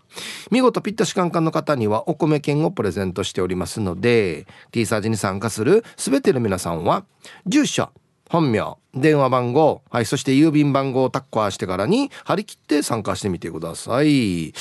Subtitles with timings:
[0.51, 7.05] 見事ピッタシカンカンの方にはお米券をプレゼントしておりますので T サージに参加する全ての皆さんは
[7.47, 7.91] 住所
[8.31, 14.53] 本名電話番号はいそして郵便番号をタッカーしてからに張り切って参加してみてください。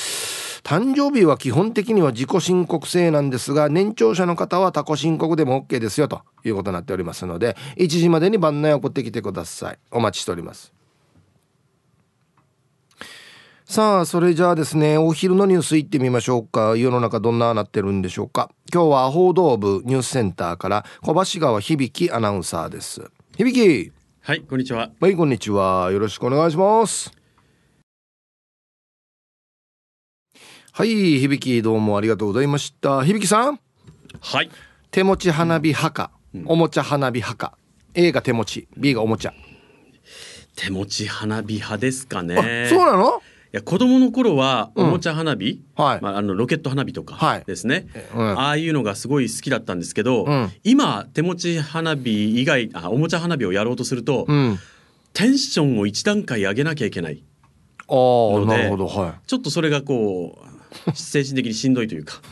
[0.64, 9.78] 誕生日は基本的には自己申告制なんですが年長者の方は他己申告でも OK ですよということになっておりますので1時までに番内送ってきてください。
[9.92, 10.74] お待ちしております。
[13.66, 16.76] さあそれじゃあですねお昼のニュースいってみましょうか。
[16.76, 18.50] 世の中どんななってるんでしょうか。
[18.74, 23.12] 今日は報道部ニュースセンターから小橋川響アナウンサーです。
[23.40, 24.92] 響はいこんにちは。
[25.00, 25.94] はいこんにちは。
[25.94, 27.10] よろしくお願いします。
[30.74, 33.02] はい響どうもありがとうございました。
[33.02, 33.62] 響さん。
[34.20, 34.50] はい。
[34.92, 37.58] 手持ち花火派か、うん、おもちゃ花火派か
[37.94, 39.34] A が手持ち B がおもちゃ。
[40.58, 42.68] 手持ち花火派ですかね。
[42.70, 43.20] そうなの？
[43.20, 43.22] い
[43.52, 46.02] や子供の頃はおもちゃ花火、うん、はい。
[46.02, 54.28] まあ、あのロケット花火とかですね、はいうん、ああいうのがすごい好きだったんですけど、うん、今手持ち花火以外あおもちゃ花火をやろうとすると、
[55.14, 57.24] テンションを一段階上げなきゃいけない。
[57.88, 57.94] あ
[58.46, 60.50] なるほど、はい、ちょっとそれがこう
[60.94, 62.22] 精神的にしんどいというか。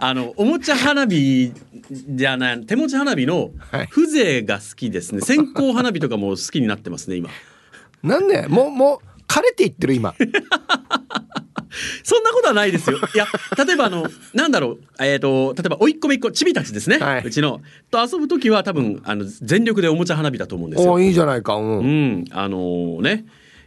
[0.00, 1.52] あのおもちゃ花火
[1.90, 3.52] じゃない手持ち花火の
[3.90, 7.30] 風情が好きですね、線香花火とかも好きになってますね今
[8.02, 8.46] なんで？
[8.48, 10.14] もうもう枯れていってる今
[12.02, 12.98] そんなことはないですよ。
[13.14, 13.26] いや、
[13.64, 17.60] 例えばあの、なんだろう、えっ、ー、と、例えば、おいっ子めいっ子、ちびたちですね、はい、うちの。
[17.92, 20.92] と遊ぶ時は多分、あの、全力でおもちゃ花火だと思うんですよ。
[20.92, 21.54] おいいじゃないか。
[21.54, 21.78] うん。
[21.78, 23.24] うん、あのー、ね。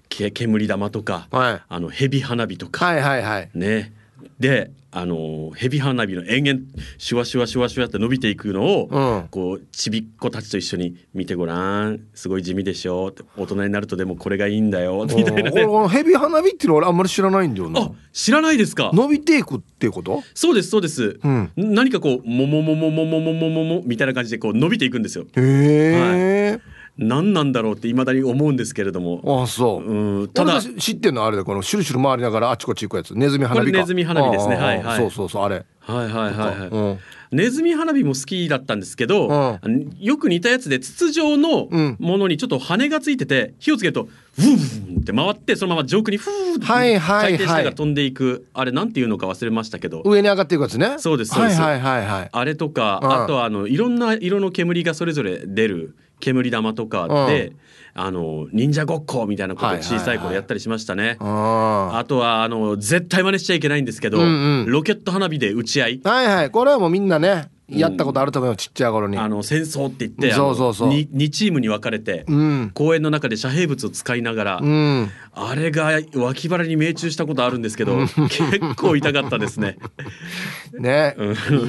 [0.10, 3.94] け煙玉とか、はい、あの蛇花火とか、はいはいはい、ね
[4.40, 6.60] であの蛇花火の延々
[7.00, 17.82] シュワシュワシュワシュワって伸びていくのを、うん、こうちびっ子たちと一緒に見てごらんすごい地味でしょ大人になるとでもこれがいいんだよみたいな、ね、蛇花火っていうのは俺あんまり知らないんだよな。
[17.82, 18.92] あ知らないですか？
[18.94, 20.22] 伸びていくっていうこと？
[20.36, 25.26] そうですそうです、うん、何かこうももももももももももみたいな感じでこう伸びていくんですよ。
[25.36, 29.44] へえ、はい何なんだろうっていまだに思うんですけれども。
[29.44, 30.62] あそう、うん、ただ。
[30.62, 33.18] 知ってんのあれでこのシュルシュル回りながらあちこち行くやつ。
[33.18, 34.56] ネズミ花火ネズミ花火ですね。
[34.56, 34.98] はいはい。
[34.98, 35.66] そうそうそうあれ。
[35.86, 37.00] はいはいはいはい、うん、
[37.32, 41.68] ネズミ花火も好きだったんですけど、うん、よく似たやつで筒状の
[42.00, 50.02] ものにちょっと羽がついてて火をつけるとフーンって回ってそのまま上空にフーって回転しながら飛んでいく、はいはいはい、あれなんていうのか忘れましたけど。
[50.06, 50.96] 上に上がっていくやつね。
[51.00, 57.56] そうですそうです、はいはいはいはい、あれとか、あとはあのいろんな色の煙がそれぞれ出る煙玉とかで、うん、
[58.02, 66.02] あの忍者ごっこみたいなことを小さい頃やったりしましたね、あとはあの絶対真似しちゃいけないんですけど、うんうん、ロケット花火で打ち合い。
[66.04, 66.50] はいはい。
[66.50, 69.18] これはもうみんなねやったことあると思うよ、ちっちゃい頃に。
[69.18, 70.90] あの戦争って言ってそうそうそう。
[70.90, 79.78] 2, 2チームに分かれて、うん、公園の中で遮蔽物を使いながら、うん、あれが脇腹に命中したことあるんですけど、結構痛かったですね。
[80.78, 81.16] ね、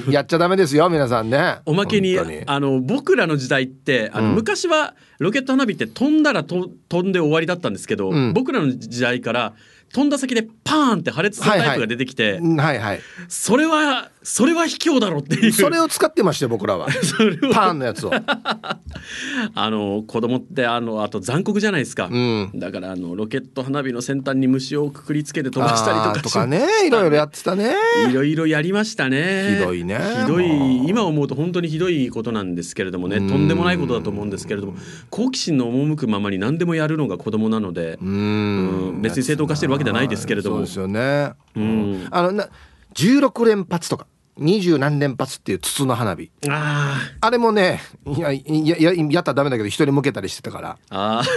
[0.09, 1.57] やっちゃダメですよ皆さんね。
[1.67, 9.55] おまけにあの僕らの時代ってあの、昔はロケット花火って飛んだらと飛んで終わりだったんですけど、僕らの時代から
[9.95, 15.53] 飛んだ先でパーンって破裂するタイプが出てきて、はいはい、それはそれは卑怯だろっていう。
[15.53, 16.87] それを使ってましたよ僕らは。
[17.53, 18.11] パーンのやつを。
[19.55, 26.23] あの子供ってあのあと残酷じゃないですか、うん、だからあのロケット花火の先端に虫をくくりつけて飛ばしたりとか。
[26.23, 27.75] とかねいろいろやってたね。
[28.11, 29.57] いろいろやりましたね。
[29.59, 33.17] ひどいねひどい今思うと本当にひどいことなんですけれどもね。
[33.17, 34.75] とんでもないことだと思うんですけれども。
[35.11, 37.99] 好奇心の赴くままに何でもやるのが子供なので。
[38.01, 39.01] うん。
[39.03, 42.49] 別に正当化してるわけではないですけれども、そうですよね、うん、あのな
[42.95, 44.07] 16連発とか
[44.37, 46.31] 二十何連発っていう筒の花火。
[46.49, 50.79] ああれもねいやいややったらダメだけど人に向けたりしてたから。
[50.91, 51.23] あ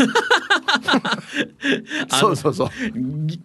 [2.09, 2.69] そうそうそう。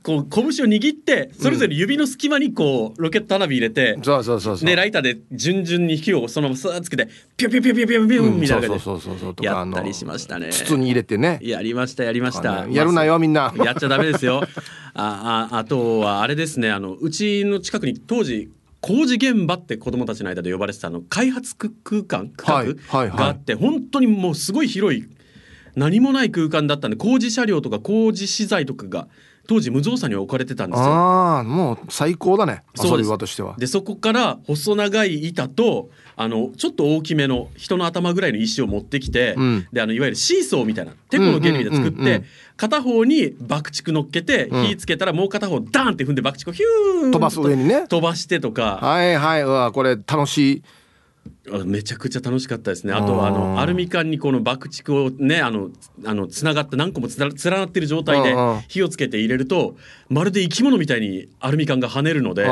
[0.03, 4.67] こう拳を握ってそれぞれ指の隙間にこうロケット花火入れて、そうそうそうそう。
[4.67, 14.43] ねライターで順々に火をそのままスーッつけてピュピュピュピュピュピュみたいな感じそうそうそうそうとでかやったりしましたね筒に入れてねやりましたやりましたやるなよみんなやっちゃダメですよ
[14.95, 18.51] あああとはあれですねあのうちの近くに当時
[18.83, 25.09] 工事現場って子供たちの間で呼ばれてたあの開発区空間区画があって本当にもうすごい広い
[25.77, 29.09] 何もない空間だったんで工事車両とか工事資材とかが
[29.47, 30.85] 当時無造作に置かれてたんですよ。
[30.85, 32.63] ああもう最高だね。
[32.77, 33.07] 遊そうです。
[33.07, 33.57] び場としては。
[33.57, 39.67] でそこから細長い板とあのちょっと大きめの人の頭ぐらいの石を持ってきて、うん。
[39.73, 42.25] であのいわゆるシーソーみたいなテコの原理で作って、
[42.57, 44.67] 片方に爆竹乗っけて、うん。
[44.67, 47.87] 火つけたらもう片方ダーンって踏んで爆竹をヒューン飛ばす上にね。
[47.89, 49.43] 飛ばしてとか、はいはい。
[49.43, 50.63] うわこれ楽しい。
[50.63, 50.67] あ
[51.65, 55.71] めちゃくちゃ楽しかったですねあとはああのーアルミ缶にこの爆竹をねあの
[56.05, 58.35] あのつながって何個もつな連なってる状態で
[58.69, 59.75] 火をつけて入れると
[60.09, 62.47] まるで生き物みたいにアルミ缶が跳ねるので。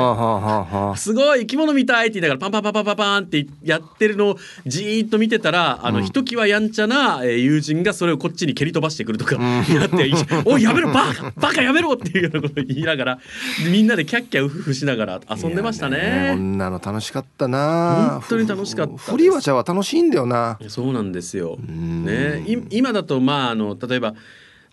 [0.97, 10.11] すごい生き物みたいって言いながらパンパンパンパンパンってやってるのをじーっと見てたらあの、うんひときわやんちゃなえー友人がそれをこっちに蹴り飛ばしてくるとかやって
[10.45, 13.19] 「おいやめろバカバカやめろ!」っていうようなことを言いながら
[13.71, 16.35] みんなでキャッキャウフフしながら遊んでましたね。
[16.35, 19.11] んなの楽しかったな本当に楽しかったです。
[19.11, 20.59] フリーワチャは楽しいんだよな。
[20.67, 21.57] そうなんですよ。
[21.71, 22.05] ん。
[22.05, 24.13] ね、い今だとまああの例えば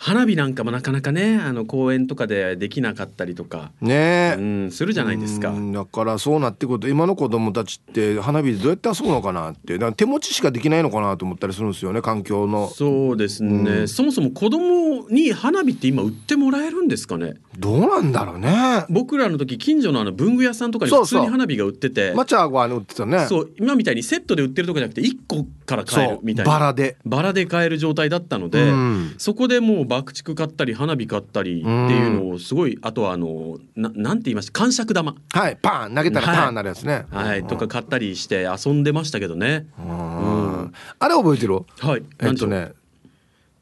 [0.00, 3.94] 花火なんかもなかなかねあの公園とかでできなかったりとか、ね。
[3.94, 5.50] えうん、するじゃないですか。
[5.50, 12.68] うんだからそうなってくると今の子供たちって花火でどうやって遊ぶのかなって手持ちしかできないのかなと思ったりするんですよね環境の。
[12.68, 13.88] そうですね、うん。
[13.88, 17.34] そもそも子供に花火って今売ってもらえるんですかね？
[17.58, 18.84] どうなんだろうね。
[18.88, 22.12] 僕らの時近所のあの文具屋さんとかに普通に花火が売ってて。
[22.14, 23.26] マチャーは売ってたね。
[23.26, 26.52] そう今みたいにセットで売ってるとかじゃなくて1個から買えるみたいな。
[26.52, 26.96] バラで。
[27.04, 29.14] バラで買える状態だったので、うん。
[29.18, 34.52] そこでもう爆竹買ったり花火買ったりっていうのをすごいあとはあのななんて言いました？
[34.52, 35.17] 感触玉。
[35.32, 35.94] はいパーン。
[35.94, 36.49] 投げたらパはい。
[36.49, 39.67] ーンなるやつね、はい、とか買ったりして遊んでましたけどね。
[39.79, 40.73] うん。
[40.99, 41.55] あれ覚えてる？
[41.79, 42.02] はい。
[42.20, 42.73] えっとね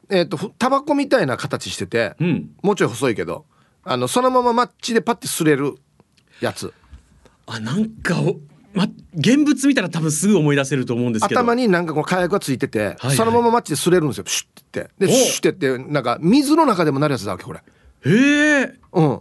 [0.09, 2.25] えっとふタバコみたいな形しててう。
[2.25, 2.49] うん。
[2.61, 3.45] もうちょい細いけど
[3.83, 5.75] あのそのままマッチでパッて擦れる
[6.41, 6.73] やつ。
[7.45, 8.37] あなんかお
[8.77, 11.41] ま現物見たら多分すぐ思い出せると思うんですけど。
[11.41, 17.59] 頭になんかこの火薬がついてて、はいそのままマッチで擦れるんですよシュッてでおシュッてってなんか水の中でもなるやつだわけこれ
[18.05, 18.73] へえ。
[18.93, 19.19] うん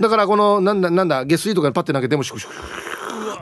[0.00, 2.54] だからこのなんだなんだ下水とかにパッて投げてもシュクシュク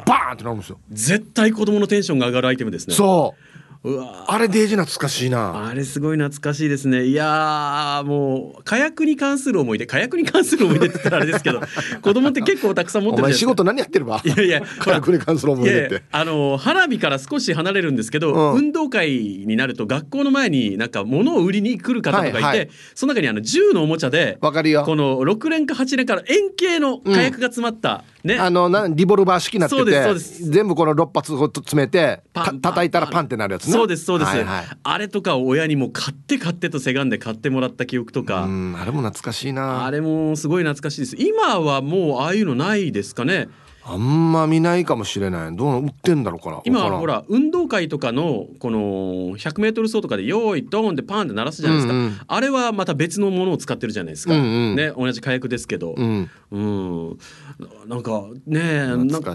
[0.04, 2.94] バーンってなるんですよ絶対子供のテンションが上がるアイテムですね。
[2.94, 3.52] そう
[3.84, 5.68] あれデージ懐かしいな。
[5.68, 7.04] あれすごい懐かしいですね。
[7.04, 11.60] いやーもう火薬に関する思い出火薬に関する思い出って言ったらあれですけど
[12.00, 14.22] 子供って結構たくさん持っおてる仕事何やってるわ？
[14.24, 16.02] いやいや火薬に関する思い出って。
[16.12, 18.58] あの花火から少し離れるんですけど、うん。
[18.58, 22.68] 運動会になると学校の前になんか物を売りに来る方とかいて、はいはい。
[22.94, 24.84] その中にあの銃のおもちゃでわかるよ。
[24.84, 28.38] この6連か8連から円形の火薬が詰まった、ね。
[28.38, 33.72] あのなリボルバー式になってて全部この6発詰めてた叩いたらパンってなるやつね。
[33.72, 34.64] そうですそうです、はいはい。
[34.82, 39.84] あれとかを親にも買って買ってとせがんで買ってもらった記憶とか、うんあれも懐かしいな。
[39.84, 41.16] あれもすごい懐かしいです。
[41.18, 43.48] 今はもうああいうのないですかね
[43.84, 45.56] あんま見ないかもしれない。
[45.56, 46.56] どうな売ってんだろうから。
[46.58, 48.78] ん今はほら運動会とかのこの
[49.36, 52.20] 100m 走とかで「用意ドーン!」ってパンって鳴らすじゃないですか、うんうん。
[52.26, 54.44] あれはまた別のものを使ってるじゃないですか、うんう
[54.74, 54.76] ん。
[54.76, 56.30] ね同じ火薬ですけど、うん。
[56.52, 57.18] うん、
[57.88, 59.34] なんかねなん懐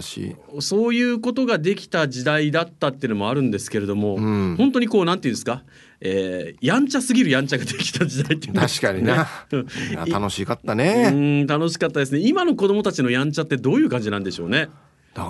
[0.60, 4.54] そういうことができた時代だったっていうのもあるんですけれども、うん。
[4.56, 5.62] 本当にこうなんていうんですか、
[6.00, 9.26] えーやんちゃすぎるやんちゃができた時代っていうの確かにな、
[10.08, 12.20] 楽しかったうねん楽しかったですね。
[12.20, 14.68] 今の子供たちのやんちゃってどういう感じなんでしょうね。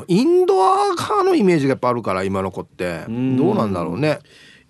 [0.07, 3.05] インドア派のイメージがやっぱあるから今の子って。
[3.09, 3.37] ん。
[3.37, 4.19] どうなんだろうね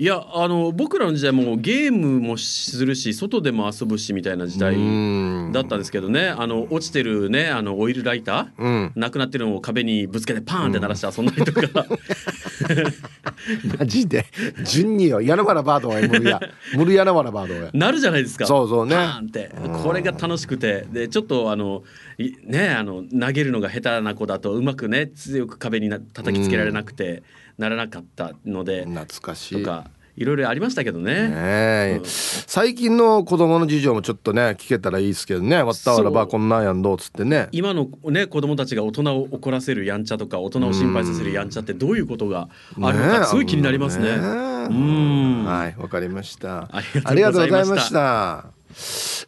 [0.01, 5.51] いやあの僕らの時代もゲームもするし外でも遊ぶしみたいな時代うん。
[5.53, 6.29] だったんですけどね。
[6.29, 8.93] あの落ちてるねあのオイルライター、うん。
[8.95, 11.85] なくなってるのを壁にぶつけてパーンって鳴らして遊んだりとか、
[13.77, 14.25] マジで？
[14.65, 15.21] 順によ。
[15.21, 16.41] ヤナバラバードはムルヤ
[16.77, 18.47] ムルヤナバラバードやなるじゃないですか。
[18.47, 18.95] そうそうね。
[18.95, 19.51] パーンって。
[19.83, 20.87] これが楽しくて。
[20.93, 21.83] でちょっとあの
[22.19, 27.25] いねあの投げるのが下手な子だとうまくね強く壁にな叩きつけられなくて
[27.59, 29.63] ならなかったので、懐かしい。
[29.63, 31.29] とかいろいろありましたけどね。
[31.29, 32.01] ねえ。
[32.05, 37.49] 最近の子供の事情もちょっとね聞けたらいいですけどね「わったわらばこんなんやんど」っつってね。
[37.53, 42.49] 今のね子供たちが大人を怒らせるやんちゃとか大人を心配させるやんちゃってどういうことが
[42.81, 44.09] あるのかすごい気になりますね。
[44.09, 45.45] うん。
[45.45, 46.69] はいわかりました。
[46.73, 48.47] ありがとうございました。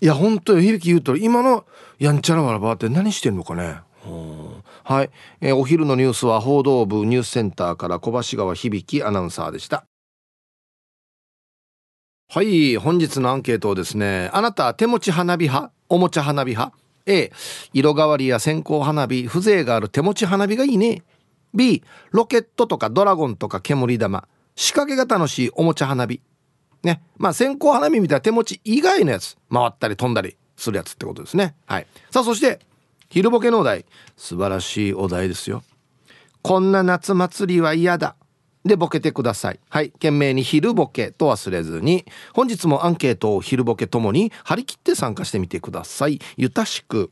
[0.01, 1.65] いや本当に響き言うと今の
[2.01, 3.77] やんちゃなわらばって何してんのかね。
[4.05, 4.40] うん
[4.91, 9.85] はい、えーお昼のニュースは報道部ニュースセンターから小橋川響アナウンサーでした。
[12.29, 12.77] はい。
[12.77, 15.73] 本日のアンケートをですねあなた手持ち花火派？
[15.89, 17.31] おもちゃ花火派？A
[17.73, 21.05] 色変わりや線香花火風情がある手持ち花火がいいね。
[21.55, 24.27] B ロケットとかドラゴンとか煙玉。
[24.57, 26.21] 仕掛けが楽しいおもちゃ花火。
[26.83, 27.01] ね。
[27.17, 31.55] まあ線香花火みたいな手持ち以外のやつ回ったり飛んだりするやつってことですね。
[31.67, 31.87] はい。
[32.11, 32.59] さあそして
[33.13, 33.87] 昼ボケのお題。
[34.17, 35.65] 素晴らしいお題ですよ。
[36.43, 38.15] こんな夏祭りは嫌だ。
[38.65, 39.59] でボケてください。
[39.69, 39.91] はい。
[39.91, 42.05] 懸命に昼ボケと忘れずに。
[42.33, 46.21] 本日もアンケートを昼ボケともに張り切って参加してみてください。
[46.37, 47.11] ゆたしく。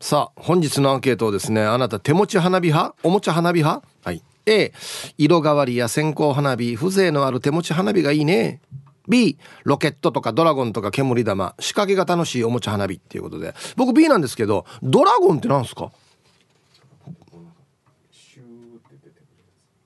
[0.00, 2.94] さあ本日のアンケートをですねあなた手持ち花火派？
[3.02, 3.86] おもちゃ花火派？
[4.02, 4.22] はい。
[4.46, 4.72] A
[5.18, 6.74] 色変わりや線香花火。
[6.74, 8.62] 風情のある手持ち花火がいいね。
[9.08, 13.54] B ロケットとかドラゴンとか煙玉仕掛けが楽しいおもちゃ花火っていうことで。
[13.76, 15.92] 僕 B なんですけどドラゴンって何すか？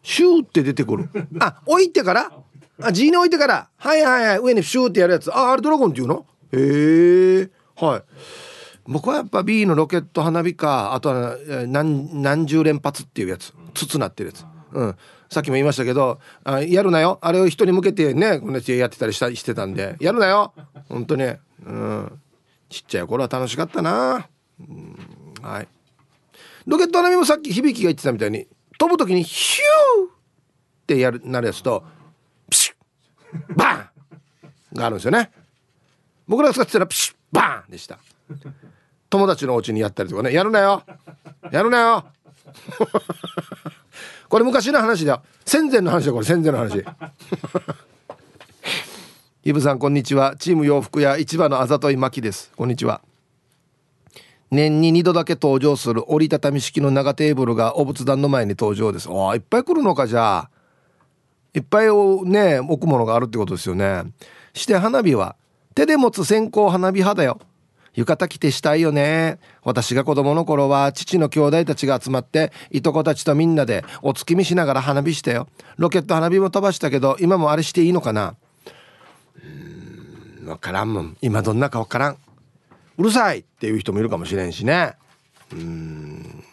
[0.02, 1.08] シューって出てくる
[1.38, 2.32] あ置いてから？
[2.82, 3.68] あ G に置いてから？
[3.76, 4.38] はいはいはい。
[4.38, 5.30] 上にシューってやるやつ。
[5.32, 6.26] ああれドラゴンっていうの？
[6.52, 7.50] へえ。
[7.76, 8.02] はい。
[8.86, 11.36] 僕はやっぱ B のロケット花火かあとは
[11.68, 13.52] 何何十連発っていうやつ。
[13.74, 14.44] 筒なってるやつ。
[14.72, 14.96] うん。
[15.30, 17.18] さっきも言いましたけどあやるなよ。
[17.22, 19.96] あれを人に向けてねこんなやってたりしたしてたんで。
[20.00, 20.52] やるなよ。
[20.88, 22.20] 本当ねうん。
[22.68, 24.28] ちっちゃい頃は楽しかったな、
[24.60, 24.96] うん、
[25.42, 25.68] はい。
[26.66, 28.46] ロケット花火もさっき響きが言ってたみたいに
[28.78, 30.12] 飛ぶ時にヒューっ
[30.86, 31.84] てやるなるやつと
[32.48, 35.30] プシュッバンがあるんですよね。
[36.26, 37.98] 僕らが使ってたらプシュッバンでした。
[39.08, 40.32] 友達のお家にやったりとかね。
[40.32, 40.82] やるなよ。
[41.50, 42.04] やるなよ。
[44.30, 45.22] これ昔の話だ。
[45.44, 46.84] 戦前の話だこれ戦前の話。
[49.42, 50.36] イブさんこんにちは。
[50.38, 52.52] チーム洋服屋市場のあざといまきです。
[52.56, 53.00] こんにちは。
[54.52, 59.08] 年に2度だけ登場する折りたたみ式の長テーブルがお仏壇の前に登場です。
[59.10, 60.50] ああいっぱい来るのかじゃあ。
[61.52, 64.04] いっぱいをね置くものがあるってことですよね。
[64.54, 65.34] して花火は
[65.74, 67.40] 手で持つ線香花火派だよ
[67.94, 69.38] 浴衣着てしたいよね。
[69.62, 75.48] 私が子供の頃は父の兄弟たちが集まっていとこたちとみんなでお月見しながら花火したよ。
[75.76, 78.36] ロケット花火も飛ばしたけど今もあれしていいのかな。
[79.42, 81.16] うん分からんもん。
[81.20, 82.16] 今どんなか分からん。
[82.98, 84.94] うるさいっていう人もいるかもしれんしね。
[85.52, 86.44] うん。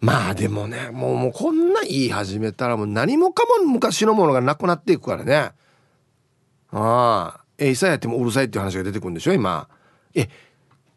[0.00, 5.52] まあでもねもうもうこんな言い始めたらもう何もかも昔のものがなくなっていくからね。
[6.70, 7.40] ああ。
[7.58, 9.68] えいさやってもうるさいっていう話が出てくるんでしょ今。
[10.14, 10.28] え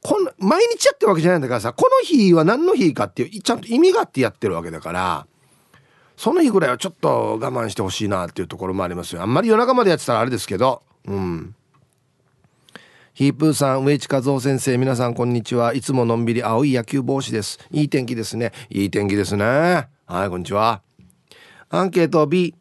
[0.06, 5.26] こん毎日やってるわけじゃないんだからさこの日は何の日かっていうちゃんと意味があってやってるわけだから
[6.16, 11.56] その日ぐらいはちょっと我慢してほしいなっていうところもありますよあんまり夜中までやってたらあれですけどうん
[13.16, 15.74] ヒープーさん、植地和夫先生、皆さんこんにちは。
[15.74, 17.60] いつものんびり青い野球帽子です。
[17.72, 18.52] いい天気ですね。
[18.70, 19.88] いい天気ですね。
[20.06, 20.82] はい、こんにちは。
[21.70, 22.54] アンケート B。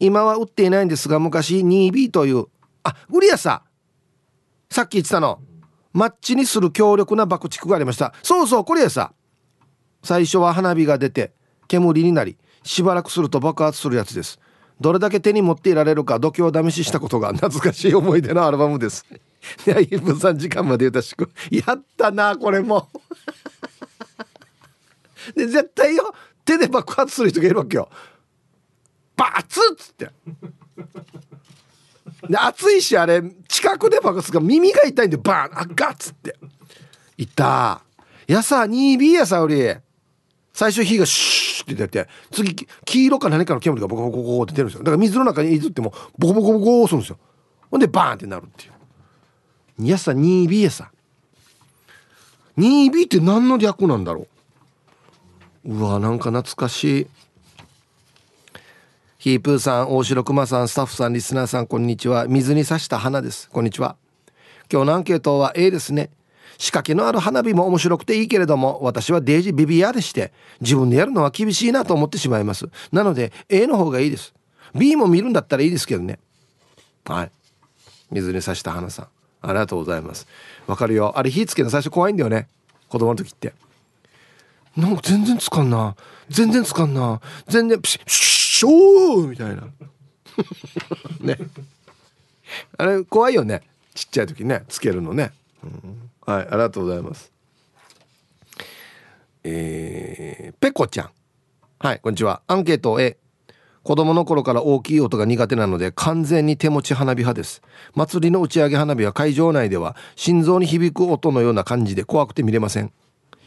[0.00, 2.46] 今は売っていないんですが、昔 2B という、
[2.82, 3.62] あ、売りやさ。
[4.72, 5.38] さっき言ってたの。
[5.92, 8.14] マッチにする強力な爆竹がありました。
[8.22, 9.12] そうそう、これやさ。
[10.02, 11.32] 最初は花火が出て、
[11.68, 14.40] 煙になり、しばらくすると爆発するやつです。
[14.80, 19.06] どれだけ手に持っていられるか度胸試ししたことが懐かしい思い出のアルバムです。
[19.66, 21.30] いや、イブさん時間まで言うたしく。
[21.50, 22.88] やったな、これも。
[25.36, 26.12] で、絶対よ、
[26.44, 27.88] 手で爆発する人がいるわけよ。
[29.16, 30.10] バツッつって。
[32.28, 36.36] で、熱いし、あれ、近くで爆発が耳が痛いんで、バーンあ、ガッつって。
[37.16, 37.82] いた。
[38.26, 39.74] やさ、2B やさ、より。
[40.52, 47.18] 最初火がシューって出て次黄色か何かの煙がボコボコボコって出るんですよだから水の中にいずってもボコボコボコするんですよ
[47.70, 50.90] ほんでバーンってなるっていういやさ 2B やさ
[52.58, 54.26] 2B って何の略なんだろ
[55.64, 57.06] ううわなんか懐かしい
[59.22, 62.26] ヒープーさん大城熊さんスタッフさんリスナーさんこんにちは。
[62.26, 63.48] 水に刺した花です。
[63.50, 63.94] こんにちは。
[64.68, 66.10] 今日のアンケートは A ですね。
[66.58, 72.68] 仕掛けのある花火も面白くていいけれども私はデージービビアでして自分でやるのは厳しいなと思ってしまいます。
[72.90, 74.34] なので A の方がいいです。
[74.74, 76.18] B も見るんだったらいいですけどね。
[77.04, 77.30] はい。
[78.10, 79.06] 水に刺した花さん。
[79.40, 80.26] ありがとうございます。
[80.66, 81.12] わかるよ。
[81.16, 82.48] あれ火つけるの最初怖いんだよね。
[82.88, 83.54] 子供の時って。
[84.76, 85.94] なんか全然つかんな。
[86.28, 87.20] 全然つかんな。
[87.46, 89.68] 全然プシッショーみたいな。
[91.20, 91.38] ね。
[92.76, 93.62] あれ怖いよね。
[93.94, 94.64] ちっちゃい時ね。
[94.68, 97.32] つけるのね、うん、はいありがとうございます。
[99.44, 101.10] えー、ペコちゃん。
[101.78, 102.42] はいこんにちは。
[102.46, 103.18] アンケート A
[103.82, 107.62] 子供の頃から大きい音が苦手なので完全に手持ち花火派です。
[107.94, 112.92] 祭りの打ち上げ花火は会場内では心臓に響く音のような感じで怖くて見れません。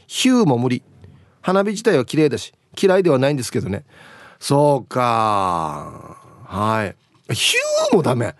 [0.07, 0.83] ヒューも無理。
[1.45, 3.85] 花火自体は綺麗だし嫌いではないんですけどね
[4.39, 6.17] そうか。
[6.45, 7.33] はい。
[7.33, 8.35] ヒューもダメ。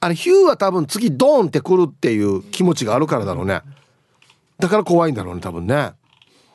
[0.00, 3.62] あれヒューは多分次ドーンってくるっていう気持ちがあるからだろうね。
[4.58, 5.92] だから怖いんだろうね多分ね。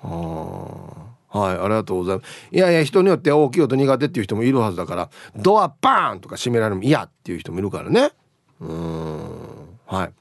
[0.01, 2.27] はいありがとうございます。
[2.51, 8.11] いやいや人によって大きい音苦手っていう人もいるはずだからドアバーンとか閉められるの嫌っていう人もいるからね。
[8.61, 9.29] うん。
[9.85, 10.13] はい。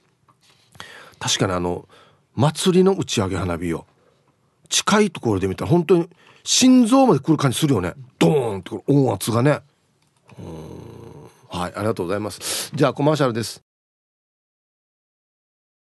[1.19, 1.89] 確かにあの
[2.35, 3.85] 祭りの打ち上げ花火を
[4.69, 6.09] 近いところで見たら本当に
[6.51, 7.93] 心臓まで来る感じするよね。
[8.19, 9.61] ドーンって音圧がね。
[11.51, 12.71] はいありがとうございます。
[12.75, 13.63] じゃあコマーシャルです。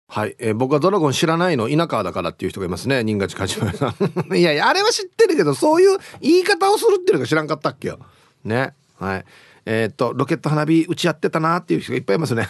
[0.08, 3.04] はい、えー、僕はドラゴン知らないの稲川だからっていう人がいますね。
[3.04, 3.96] 新勝梶村さん。
[4.38, 7.98] いやいやあれは知ってるけどそういう言い方をするっていうのが知らんかったっけよ。
[8.44, 8.76] ね。
[9.00, 9.26] はい。
[9.66, 12.48] えー、っとロケット花火打ち合ってたなっていう人がいっぱいいますね。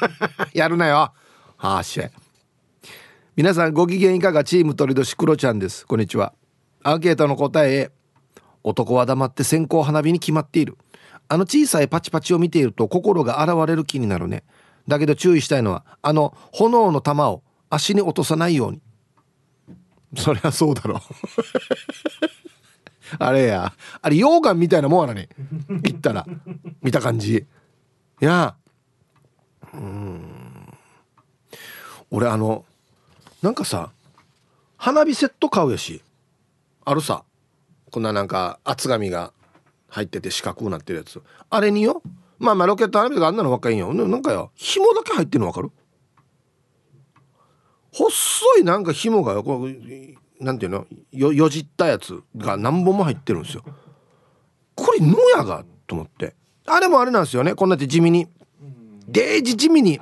[0.54, 1.12] やるなよ。
[1.58, 2.00] はあし。
[3.36, 4.44] 皆さんご機嫌いかが？
[4.44, 5.86] チーム鳥年クロちゃんです。
[5.86, 6.32] こんにちは。
[6.84, 7.90] アンケートの答え
[8.62, 10.76] 男は黙って線香花火に決まっている。
[11.28, 14.44] あの小さいパチパチを見ていると心が現れる気になるね。
[14.86, 18.82] だけど注意したいのはあの炎の玉を足に落とさないように。
[20.16, 21.00] そりゃそうだろう。
[23.18, 23.72] あれや。
[24.02, 25.28] あれ溶岩みたいなもんやなに。
[25.82, 26.26] 言ったら。
[26.82, 27.46] 見た感じ。
[28.20, 28.54] いや。
[29.72, 30.22] うん。
[32.10, 32.66] 俺あの
[33.42, 33.90] なんかさ
[34.76, 36.02] 花火セット買うやし。
[36.84, 37.24] あるさ。
[37.90, 39.32] こんななんか厚紙が
[39.88, 41.22] 入ってて四角くなってるやつ。
[41.50, 42.02] あれによ
[42.38, 43.94] まあまあロケット花火とかあんなの若いんよ。
[43.94, 45.70] なんかよ紐だけ入ってるの分かる？
[47.92, 50.86] 細いなんか紐がこうなんていうの？
[51.12, 53.64] よよじったやつが何本も入ってるんですよ。
[54.74, 56.34] これ野やがと思って。
[56.66, 57.54] あれもあれなんですよね。
[57.54, 58.26] こんなって地味に。
[59.06, 60.00] デージ地味に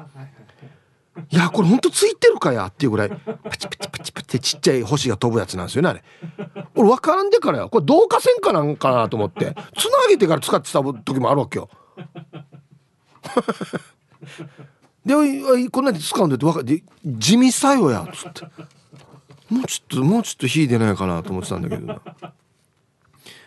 [1.31, 2.66] いやこれほんとついてるかや？
[2.66, 3.16] っていうぐらいパ
[3.57, 6.02] チパチパチパチってちっちゃい星が飛ぶやつなんですよねあれ。
[6.75, 11.69] 俺分からんでからよこれ導火線かなんかなと思ってつなげてから使ってた時もあるわけよ。
[15.04, 15.14] で
[15.71, 18.45] こんなんで使うんだって分かで地味作用やっつって。
[19.50, 22.00] もうちょっともうちょっと火出ないかなと思ってたんだけど。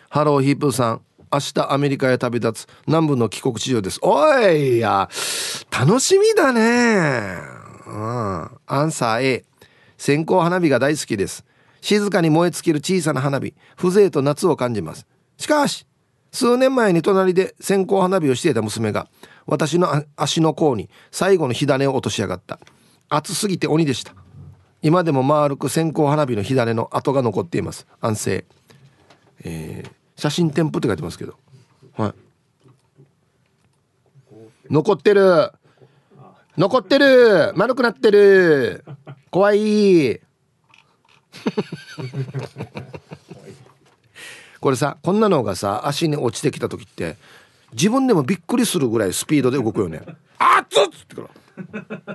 [0.08, 1.00] ハローヒープーさん。
[1.32, 3.98] 明日アメリカへ旅立つ南部の帰国地上です。
[4.00, 5.08] おいや
[5.76, 7.55] 楽しみだね。
[7.86, 8.50] うん。
[8.66, 9.44] アンサー A
[9.96, 11.44] 線香花火が大好きです。
[11.80, 13.54] 静かに燃え尽きる小さな花火。
[13.76, 15.06] 風情と夏を感じます。
[15.38, 15.86] しかし
[16.32, 19.08] 数年前に隣で線香花火をしていた娘が
[19.46, 22.58] 私の足の甲に最後の火種を落としやがった。
[23.08, 24.12] 暑すぎて鬼でした。
[24.82, 27.86] 今でも丸く線香花火の火種の跡が残っています。
[28.00, 28.44] 安静、
[29.44, 31.36] えー、写真添付って書いてますけど。
[31.96, 32.14] はい。
[34.70, 35.52] 残ってる。
[36.56, 37.52] 残ってる。
[37.54, 38.84] 丸くなってる。
[39.30, 40.20] 怖い。
[44.60, 47.16] これさこんなのがさ足に落ちてきた時って
[47.72, 50.00] 自分でもびっくりするぐらいスピードで動くよね
[50.38, 51.28] 「あっつっつ!」ってから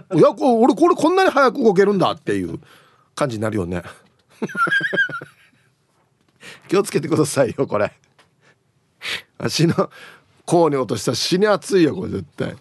[0.17, 2.59] 「いや俺これこんなに早く動けるんだ」っていう
[3.15, 3.83] 感じになるよね。
[6.67, 7.93] 気をつけてくださいよこれ。
[9.37, 9.89] 足の
[10.45, 12.55] 甲に落としたら死に熱いよこれ絶対。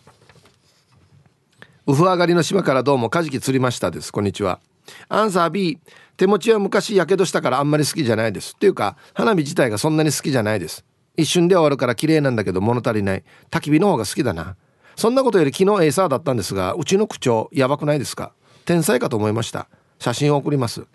[1.90, 4.12] ウフ上がりの島からどうもカジキ釣りましたです。
[4.12, 4.60] こんにちは。
[5.08, 5.80] アンサー B
[6.16, 8.52] 手持ちは昔やけどしたからあんまり好きじゃないです。
[8.54, 10.84] っていうか花火自体がそんなに好きじゃないです。
[11.16, 13.24] 一瞬で終わるから綺麗なんだけど物足りない。
[13.50, 14.54] 焚き火の方が好きだな。
[14.94, 18.30] そんなことより昨日エサーだったんですがうちの区長やばくないですか？
[18.66, 19.66] 天才かと思いました。
[19.98, 20.86] 写真を送ります。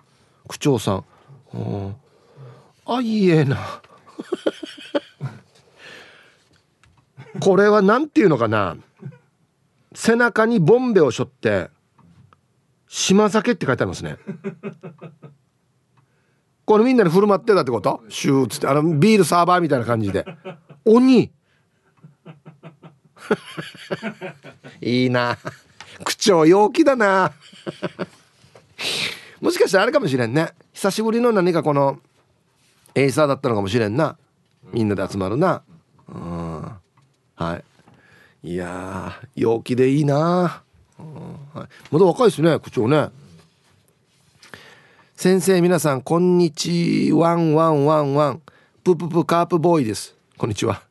[0.47, 1.03] 区長さん。
[2.85, 3.57] あいいえな。
[7.41, 8.77] これは何て言うのかな？
[9.95, 11.69] 背中にボンベを背負って
[12.87, 14.17] 島酒って書いてありますね。
[16.65, 18.03] これみんなに振る舞ってたってこと？
[18.09, 18.67] シューっつって。
[18.67, 20.25] あのビールサーバーみたいな感じで。
[20.83, 21.31] 鬼。
[24.81, 25.37] いいな。
[26.03, 27.31] 口調陽気だな。
[29.41, 30.53] もしかしたらあれかもしれんね。
[30.73, 31.99] 久しぶりの何かこの
[32.95, 34.17] エイサーだったのかもしれんな。
[34.73, 35.61] みんなで集まるな。
[36.07, 36.61] うん。
[37.35, 37.63] はい
[38.45, 40.61] いや陽気でいいな、
[40.99, 41.15] うん
[41.59, 43.09] はい、まだ若いですね口調ね。
[45.15, 48.41] 先生皆さんこんにちワンワンワンワン。
[48.83, 50.15] プププカープボーイです。
[50.37, 50.83] こんにちは。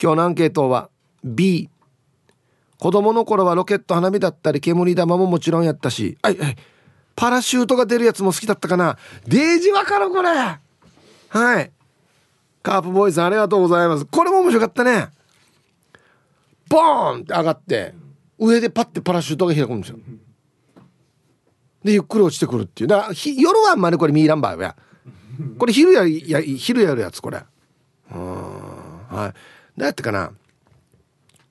[0.00, 0.90] 今日のアンケートは
[1.24, 1.70] B
[2.78, 6.18] 子供の頃はロケット花火だったり煙玉ももちろんやったし。
[6.20, 6.56] はいはい。
[7.16, 8.98] パラシュートが出るやつも好きだったかな。
[9.26, 10.28] デージわかるこれ。
[10.28, 10.60] は
[11.60, 11.70] い。
[12.62, 14.04] カープボーイさんありがとうございます。
[14.04, 15.08] これも面白かったね。
[16.68, 17.94] ボーンって上がって
[18.38, 19.98] 上でパッてパラシュートが開くんですよ。
[21.84, 22.88] でゆっくり落ちてくるっていう。
[22.88, 24.76] だから夜はあんまりこれミーランバーや。
[25.58, 27.42] これ昼やや昼やるやつこれ。
[28.12, 28.22] うん。
[29.08, 29.80] はい。
[29.80, 30.32] うやってかな。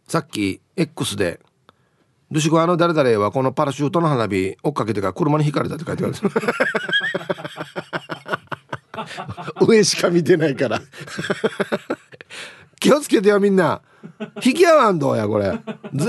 [0.08, 1.40] さっき X で
[2.32, 6.14] 「ルシゴあの誰々はこのパラシュートの花火追っかけてから車にひかれた」って書いてある。
[9.68, 10.82] 上しか見てないから
[12.80, 13.82] 気をつけてよみんな。
[14.44, 15.48] 引き合わんどうやこれ。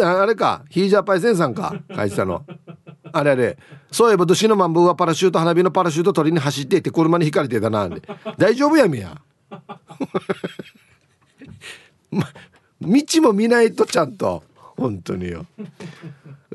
[0.02, 0.62] あれか。
[0.70, 2.44] ヒージャーパイセンさんか書いてたの。
[3.12, 3.59] あれあれ。
[3.90, 8.02] そういえば年のマンブーはパラシュート花火のパラシュート取りに走っていって車にひかれてたなんで
[8.37, 9.20] 大丈夫やみや、
[12.81, 14.42] 道も見ないとちゃんと。
[14.76, 15.44] 本当によ。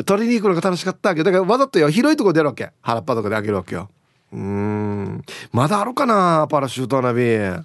[0.05, 1.23] 取りに行くのが楽しかったけ。
[1.23, 1.89] どだからわざとよ。
[1.89, 2.71] 広いとこ出るわけ。
[2.81, 3.89] 原っぱとかで開けるわけよ。
[4.31, 5.21] うん。
[5.51, 7.19] まだあるかなパラシュート花火。
[7.19, 7.63] うん。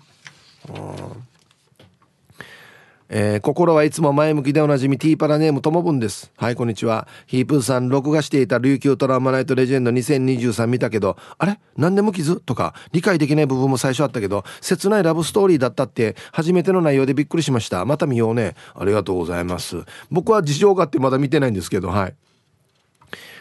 [3.11, 6.31] えー、心はいつも前向きでおなじみティーパラネームともぶんです。
[6.37, 7.09] はいこんにちは。
[7.27, 11.59] ヒープーさん録画していた琉球トラウマナイトレジェンド2023見たけどあれ？
[11.77, 17.87] 何でも傷とか理解できない部分も最初あったけど切ないラブストーリーだったって初めての内容でびっくりしました。
[17.87, 18.55] また見ようね。
[18.75, 19.85] ありがとうございます。
[20.11, 22.15] 僕は事情があってまだ見てないんですけどはい。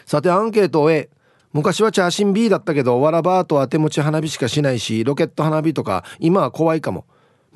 [0.06, 1.10] さてアンケートを A
[1.52, 7.04] 昔はチャーシン B だったけどわらバートは手持ち花火しかしないしロケット花火とか今は怖いかも。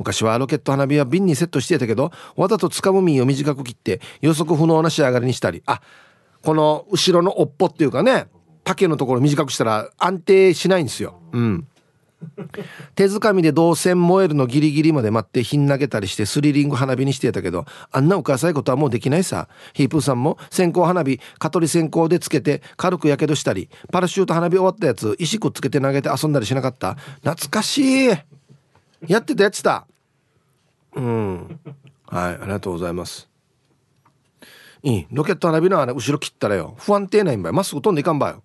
[0.02, 5.62] 昔はロケット花火は瓶にセットしてたけどわざと掴む実を短く切って予測不能な仕上がりにしたり。
[5.66, 5.80] あ
[6.42, 8.26] この後ろの尾っぽっていうかね
[8.64, 11.20] 竹のところ短くしたら安定しないんですよ。
[11.32, 11.66] うん。
[12.94, 19.48] 手づかみで銅線燃えるのギリギリまで待って火投げたりしてスリリング花火にしてたけどあんなお母さいことはもうできないさ。
[19.72, 26.94] ヒープーさんも線香花火蚊取り線香でつけて軽くやけどしたりパラシュート花火終わったやつ石くっつけて投げて遊んだりしなかった。
[27.22, 28.08] 懐かしい。
[29.08, 29.86] やってたやってた。
[30.94, 31.61] うん。
[32.07, 33.28] はいありがとうございます。
[34.83, 35.07] いい。
[35.11, 36.74] ロケット花火のあれ後ろ切ったらよ。
[36.78, 38.42] 不安定ないんばよまっすぐ飛んでいかんばよ。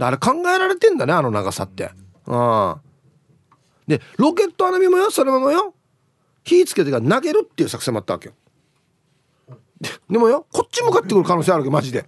[0.00, 1.90] あれ考えられてんだねあの長さって。
[2.26, 2.76] うん。
[3.86, 5.74] でロケット花火もよそのままよ。
[6.44, 8.34] 火つけてから投げるっていう作戦もあったわけよ。
[10.10, 12.06] でもよこっち向かってくる可能性あるわけマジで。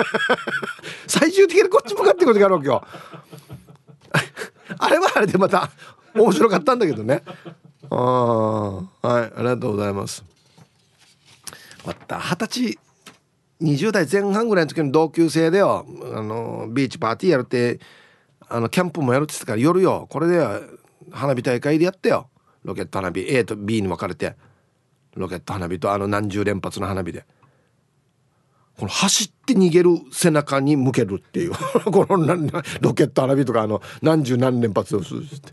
[1.08, 2.84] 最終的にこっち向かってくる時あるわけよ。
[4.78, 5.70] あれはあれでまた
[6.14, 7.22] 面白かったんだけどね。
[7.88, 10.24] ああはいありがとうございます。
[11.86, 12.78] また二十歳
[13.62, 17.80] 20代前半ぐらいの時の同級生でよあのビーチパーティーやるって
[18.48, 20.44] あのキャンプもやるって言ってたから夜よこれで
[21.10, 22.28] 花火大会でやってよ。
[22.64, 24.36] ロケット花火 A と B に分かれて
[25.14, 27.24] ロケット花火とあの何十連発の花火で。
[28.80, 31.52] この走って逃げる背中に向けるっていう。
[31.84, 32.16] この
[32.80, 35.52] ロケット花火とかあの何十何連発をするって。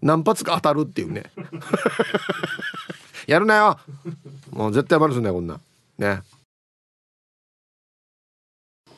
[0.00, 1.24] 何発か当たるっていうね。
[3.26, 3.80] やるなよ。
[4.52, 5.58] もう絶対バルすんねこんな。
[5.98, 6.22] ね。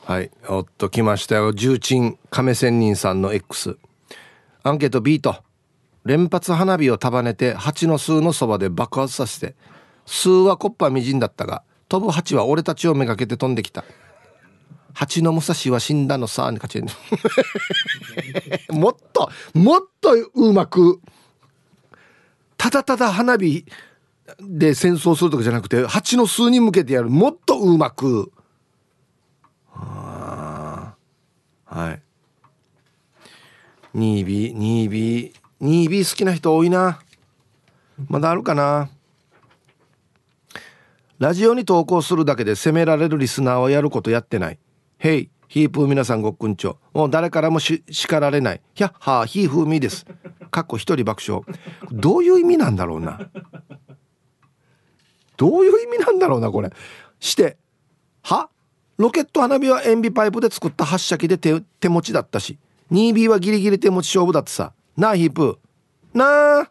[0.05, 0.29] はい。
[0.47, 1.51] おっと来ましたよ。
[1.51, 3.75] 重鎮亀仙人さんの X
[4.61, 5.37] アンケート B と
[6.05, 9.55] 連発花火を束ねて蜂の巣のそばで爆発させて
[10.05, 13.85] 巣はコッパみじんだったが飛ぶ蜂は俺たちをめがけて飛んできた。
[14.95, 16.85] 蜂の武蔵は死んだのさに勝ち
[18.73, 20.99] もっともっとうまく
[22.57, 23.63] ただただ花火
[24.39, 27.11] で戦争するとかじゃなくて蜂の巣に向けてやる。
[27.11, 28.31] もっとうまく。
[29.69, 30.95] は
[31.91, 32.01] い。
[33.95, 37.01] 2B2B2B 好きな人多いな。
[38.09, 38.89] まだあるかな。
[41.23, 44.59] ラジオに投稿するだけで責められるリスナーはやることやってない。
[44.97, 46.79] へい、ヒープー皆さんごっくんちょ。
[46.93, 48.61] もう誰からも叱られない。
[48.73, 50.05] ひゃっはー、ヒーフーミーです。
[50.51, 51.45] かっこ一人爆笑。
[51.93, 53.21] どういう意味なんだろうな。
[55.37, 56.73] どういう意味なんだろうな、これ。
[57.21, 57.55] して、
[58.23, 58.49] は？
[58.97, 62.59] ロケット花火は塩ビパイプで作った発射機で手手持ちだったし、
[62.91, 64.73] 2B はギリギリ手持ち勝負だってさ。
[64.97, 66.17] なあ、ヒープー。
[66.17, 66.69] なあ。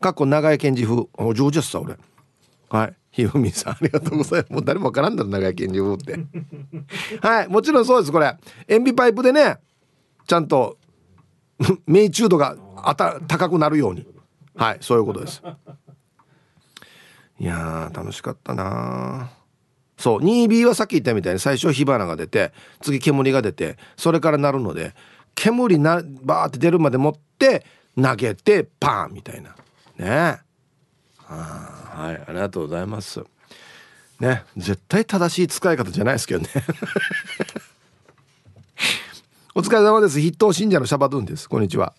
[0.00, 1.08] かっこ長井健二風。
[1.14, 1.96] お上手やっさ、俺。
[2.70, 2.94] はい。
[3.18, 4.52] ひふみさんありがとうございます。
[4.54, 6.18] もう誰もわからんだろ長井健二風って。
[7.20, 8.12] はいもちろんそうです。
[8.12, 8.36] これ
[8.68, 9.58] 塩ビパイプでね
[10.28, 10.78] ちゃんと
[11.88, 14.06] 命中度があた高くなるように。
[14.54, 15.42] はいそういうことです。
[17.40, 19.30] いや楽しかったな
[19.96, 24.94] そう 2B はさっき言ったみたいに最初火花が出て次煙が出てそれからなるので
[25.34, 27.64] 煙なバーって出るまで持って
[28.00, 29.50] 投げてパーンみたいな。
[29.50, 30.38] ね。
[30.42, 30.47] え
[31.34, 33.22] はいありがとうございます。
[34.18, 36.48] ね絶対正しい使い方じゃないですけどね。
[39.54, 40.20] お疲れ様です。
[40.20, 41.48] 筆頭信者のシャバドゥンです。
[41.48, 41.92] こんにちは。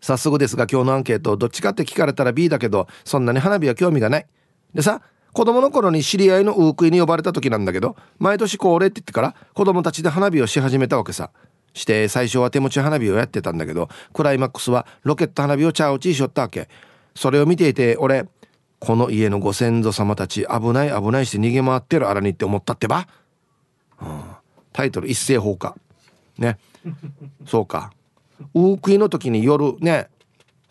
[0.00, 4.26] 早速ですが今日のアンケートどっちかって聞かれたら B だけどそんなに花火は興味がない。
[4.74, 11.30] でさ子供の頃に知り合いのウークイに呼ばれた時なんだけど毎年恒例って言ってから子供たちで花火をし始めたわけさ。
[11.72, 16.68] して最初は手持ち花火をやってたんだけどクライマックスはロケット花火をチャーオチーしよったわけ。
[17.14, 18.26] それを見ていて俺
[18.78, 23.06] この家のご先祖様たち危ない危ないして逃げ回ってるあらにって思ったってば、
[24.00, 24.22] うん、
[24.72, 25.76] タイトル一斉放火。
[26.38, 26.58] ね。
[27.46, 27.92] そうか。
[28.54, 30.08] ウークイの時に夜ね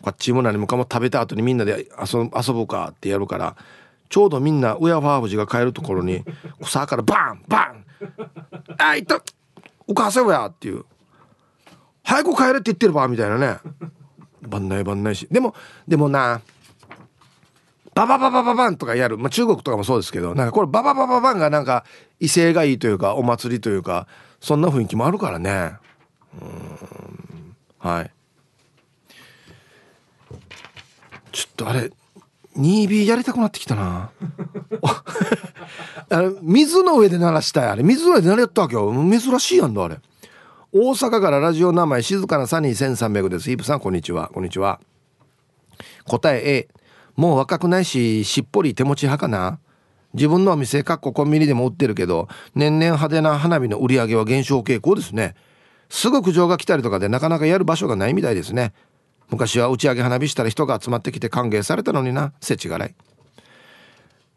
[0.02, 3.56] こっちも何もかも食べた後にみんなで遊遊ぶかってやるから
[4.08, 6.24] ちょうどみんな親ファーフジが帰るところに
[6.62, 7.84] 草からバンバン
[8.78, 9.22] 「あいった
[9.86, 10.84] お母さんや!」っていう
[12.02, 13.58] 「早く帰れって言ってるば」みたいなね
[14.42, 15.54] 番内番内しでも
[15.86, 16.40] でもな
[17.94, 21.84] ババババババンとかやる、まあ、中国とかもそうですけどなんかこれバババババンがなんか
[22.20, 24.06] 威勢がいいというかお祭りというか
[24.40, 25.72] そんな雰囲気もあるからね。
[26.40, 27.56] うん。
[27.78, 28.10] はい。
[31.32, 31.90] ちょっとあれ
[32.56, 34.10] 2B やりたくなってきたな。
[36.08, 37.68] あれ水の上で鳴らしたい。
[37.68, 38.92] あれ水の上で鳴れったわけよ。
[38.92, 39.98] 珍しいやんだあれ。
[40.72, 43.50] 大阪からラジオ名前静かなサニー1300です。
[43.50, 44.30] イープさんこんにちは。
[44.32, 44.80] こんにちは。
[46.04, 46.68] 答え A
[47.16, 49.58] もう若くないししっぽり手持ち派かな。
[50.14, 55.34] 自分のお店かっこコンビニでも売ってるけど年々派手な花火の売り上げは減少傾向ですね。
[55.88, 58.72] すぐ苦情が来たりとかでなかなかやる場所がないみたいですね。
[59.28, 62.32] 昔は打ち上げ花火したら人が集まってきて歓迎されたのにな。
[62.40, 62.94] 世知辛い。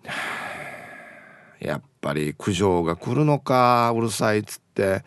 [1.62, 5.04] やっぱり苦情が来るのかうるさいっつって。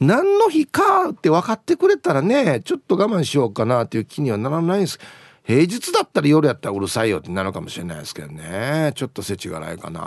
[0.00, 4.98] 何の日かって分かってくれたらねちょっと我慢しようかなっていう気にはならないんです
[5.44, 10.00] 平日だったら夜やったらうるさいよってなるかもしれないですけどねちょっと世知辛いかな、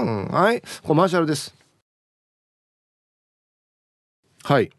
[0.00, 1.54] うん、はいコマーシャルです
[4.44, 4.70] はい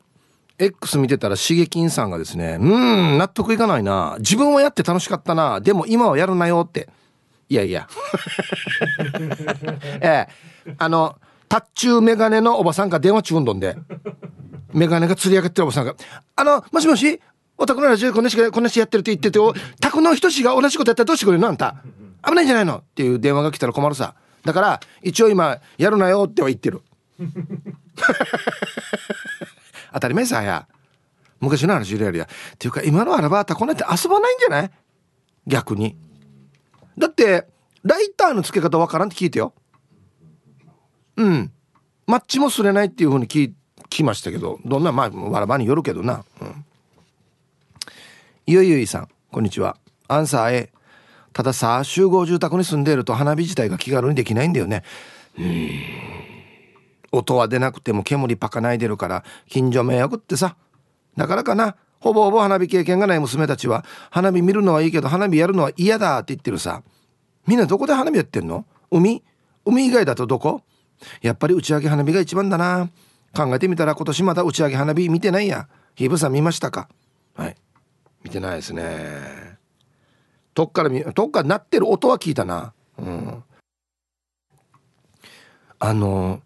[0.57, 4.15] X 見てたらしげきんさんがですね、うん、納得いかないな。
[4.19, 5.59] 自分はやって楽しかったな。
[5.59, 6.87] でも今はやるなよって。
[7.49, 7.89] いやいや。
[10.01, 10.27] え
[10.65, 10.75] え。
[10.77, 11.17] あの、
[11.49, 13.75] タチューメガネのおばさんが電話中んどんで。
[14.75, 15.95] メガネが釣り上がってるおばさんが、
[16.35, 17.19] あの、もしもし
[17.57, 21.47] お宅のラジオこんなし、こんなしやってるって言ってて、お宅の人しが同じことやったらどうしてくれるの？
[21.47, 21.77] あんた。
[22.27, 22.77] 危ないんじゃないの？
[22.79, 24.15] っていう電話が来たら困るさ。
[24.43, 26.81] だから、一応今、やるなよっては言ってる。
[29.93, 30.67] 当たり前さや。
[31.39, 32.25] 昔の話入れるや。
[32.25, 34.71] っていうか今のアラバータこなって遊ばないんじゃない？
[35.47, 35.95] 逆に。
[36.97, 37.47] だって
[37.83, 39.53] ライターの付け方わからんって聞いてよ。
[41.17, 41.51] うん。
[42.07, 43.55] マッチもすれないっていうふうに聞いて
[43.95, 46.23] きましたけどどんなまあわらばによるけどな。
[46.41, 46.65] うん。
[48.45, 49.77] ゆいゆいさんこんにちは。
[50.07, 50.71] アンサー A
[51.33, 54.83] たださ集合住宅に住んでいると花火自体が気軽にできないんだよね。
[55.37, 55.69] うん。
[57.11, 60.57] 音は出なくても煙パカないでるから近所迷惑ってさ。
[61.15, 61.77] だからかな。
[61.99, 66.83] ほぼほぼ花火経験がない娘たちは花火見るのはいいけど花火やるのは嫌だって言ってるさ。
[67.47, 68.65] みんなどこで花火やってんの？
[68.91, 69.23] 海？
[69.65, 70.61] 海以外だとどこ？
[71.21, 72.89] やっぱり打ち上げ花火が一番だな。
[73.35, 75.67] 考えてみたら今年まだ打ち上げ花火見てないや。
[75.95, 76.89] ヒブさん見ましたか？
[77.35, 77.55] はい。
[78.23, 79.57] 見てないですね。
[80.53, 82.73] 遠っから見遠っから鳴ってる音は聞いたな。
[82.97, 83.43] うん。
[85.77, 86.41] あの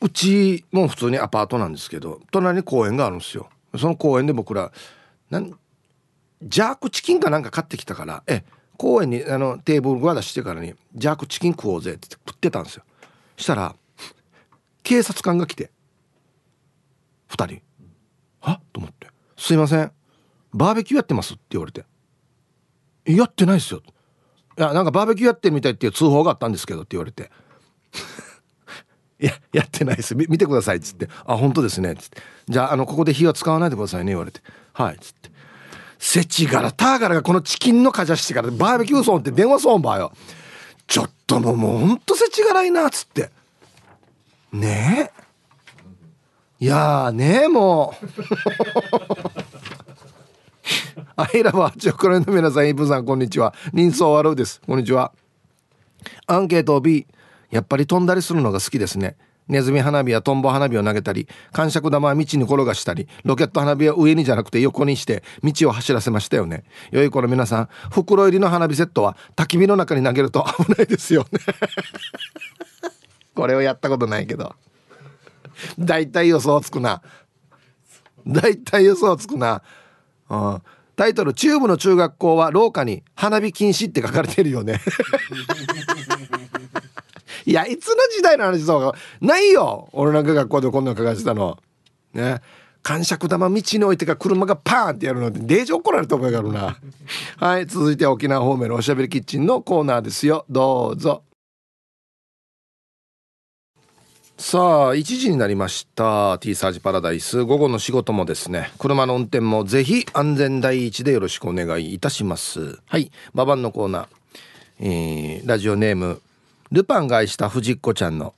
[0.00, 3.48] うちも普通にアパートなんですけど隣に公園があるんですよ。
[3.76, 4.70] その公園で僕ら
[5.30, 5.58] なん
[6.42, 8.44] ジャークチキンかなんか買ってきたからえ
[8.76, 12.82] 公園にあのテーブルグラ出してからにジャークチキン食おうぜって食ってたんですよ。
[13.36, 13.74] したら
[14.82, 15.70] 警察官が来て
[17.36, 17.62] 2人。
[18.40, 19.92] はと思って「すいません。
[20.52, 21.84] バーベキューやってます」って言われて
[23.06, 23.80] 「やってないですよ」
[24.58, 27.30] いやなんかバーベキューやってるみたいっていう通報があったんですけどって言われて。
[29.20, 30.16] いややってないです。
[30.16, 34.40] 見てください」っつって「あ本当ですね」っつって「じゃああのここで火は使わないでくださいね」言われて
[34.74, 35.30] 「はい」っつって
[36.00, 40.12] 「せちがらターガラがこのチキンのかじゃしてからバーベキューソンって電話ソンバーよ。
[40.88, 43.30] ちょっともうもうほんとせちがらいな」っつって。
[44.52, 45.21] ねえ。
[46.62, 48.06] いやーねえもう。
[51.16, 53.52] アイラバーチョコレートの皆さんイブさんこんにちは。
[53.72, 54.60] 人相悪うです。
[54.64, 55.10] こんにちは。
[56.28, 57.08] アンケート B
[57.50, 59.16] やっぱり飛んだりするのが好きですね。
[59.48, 66.62] ネズミ花火やトンボ花火を投げたり感触玉は道に転がしたりロケット花火は上にじゃなくて横にして道を走らせましたよね。
[66.92, 71.40] 良い子の皆さん袋入りの花火セットは焚き火の中に投げると危ないですよね。
[73.34, 74.54] これをやったことないけど
[75.78, 77.02] だいたい予想つくな。
[78.26, 79.62] だいたい予想つくな。
[80.28, 80.62] うん。
[80.96, 84.80] タイトル「中部の中学校は廊下に花火禁止」って書かれてるよね。
[87.44, 89.88] いやいつの時代の話そうかないよ。
[89.92, 91.58] 俺なんか学校でこんなの書かせたの。
[92.12, 92.40] ね。
[92.82, 96.78] 感触玉道に置いてか車がパーンってやるのってデージ怒られた覚えがあるな。
[97.36, 100.44] はい続いて沖縄方面のおしゃべりキッチンのコーナーですよ。
[100.50, 101.22] どうぞ。
[104.42, 106.36] さあ1時になりました。
[106.40, 107.44] T サージパラダイス。
[107.44, 108.72] 午後の仕事もですね。
[108.76, 112.80] 車の運転もぜひ安全第一でよろしくお願いいたします。
[112.86, 113.12] はい。
[113.34, 114.06] ババンのコーナー。
[114.80, 116.20] えー、ラジオネーム。
[116.72, 118.34] ルパンが愛した藤子ちゃんの。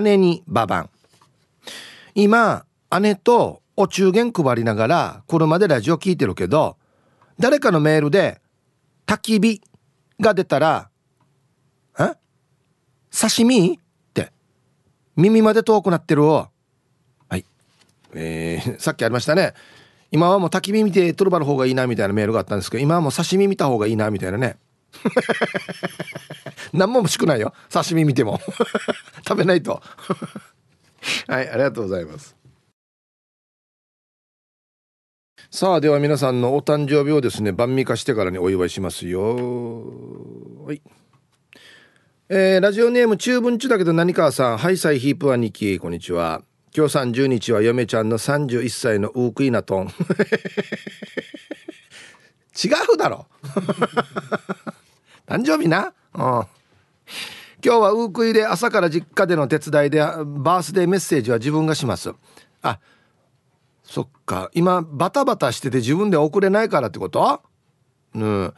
[0.00, 0.90] 姉にババン
[2.14, 2.64] 今
[3.00, 6.76] 姉とお中元配りながら車でラジオ聞いてるけど
[7.40, 8.40] 誰かのメールで
[9.04, 9.60] 「焚き火」
[10.20, 10.90] が出たら
[11.98, 12.14] 「え？
[13.10, 13.80] 刺身?」
[15.16, 16.48] 耳まで遠くなってるは
[17.30, 17.44] い。
[18.14, 19.54] えー、 さっきありましたね。
[20.12, 24.56] 今はもう焚き火見てトルバの方がいいなみたいなメールがあったんですけど今はもう刺身見た方がいいなみたいなね。
[26.72, 27.54] 何も欲しくないよ。
[27.72, 28.40] 刺身見ても。
[29.26, 29.82] 食べないと。
[31.28, 32.36] はいありがとうございます。
[35.50, 39.36] さあでは皆さんのお誕生日をですね晩味化してからにお祝いしますよ。
[40.64, 40.82] はい
[42.32, 44.56] えー、ラジオネーム中文中だけど何川さん。
[44.56, 46.42] ハイサイヒープはニキこんにちは。
[46.72, 49.88] 今日30日は嫁ちゃんの31歳のウークイナトン
[52.54, 53.26] 違うだろ。
[55.26, 55.92] 誕生日な？
[56.14, 56.22] うん。
[56.22, 56.46] 今
[57.64, 62.12] 日はウークイで朝から実家での手伝いでバースデーメッセージは自分がします。
[62.62, 62.78] あ
[63.82, 64.52] そっか。
[64.54, 67.42] 今バタバタしてて自分で送れないからってこと？
[68.14, 68.54] うん。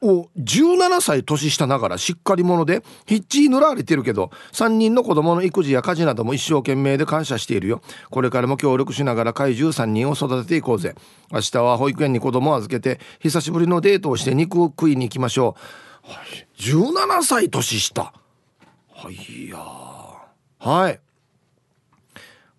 [0.00, 7.82] お17歳年下ながらしっかり者でヒッチー塗られてるけど3人の子供の育児や家事なども一生懸命で感謝しているよ。
[8.10, 10.94] これからも協力しながら怪獣3人を育てていこうぜ。
[11.32, 15.56] 明日は保育園に子供を預けて久しぶりのデートをして肉を食いに行きましょ
[16.06, 18.12] う、はい、17歳年下。
[18.90, 19.58] はいや
[20.58, 21.00] はい。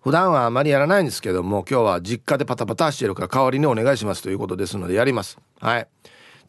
[0.02, 5.38] 普段はあまりやらないんですけども今日は実家でパタパタしてるから代わりにお願いしますということですのでやります。
[5.60, 5.88] はい。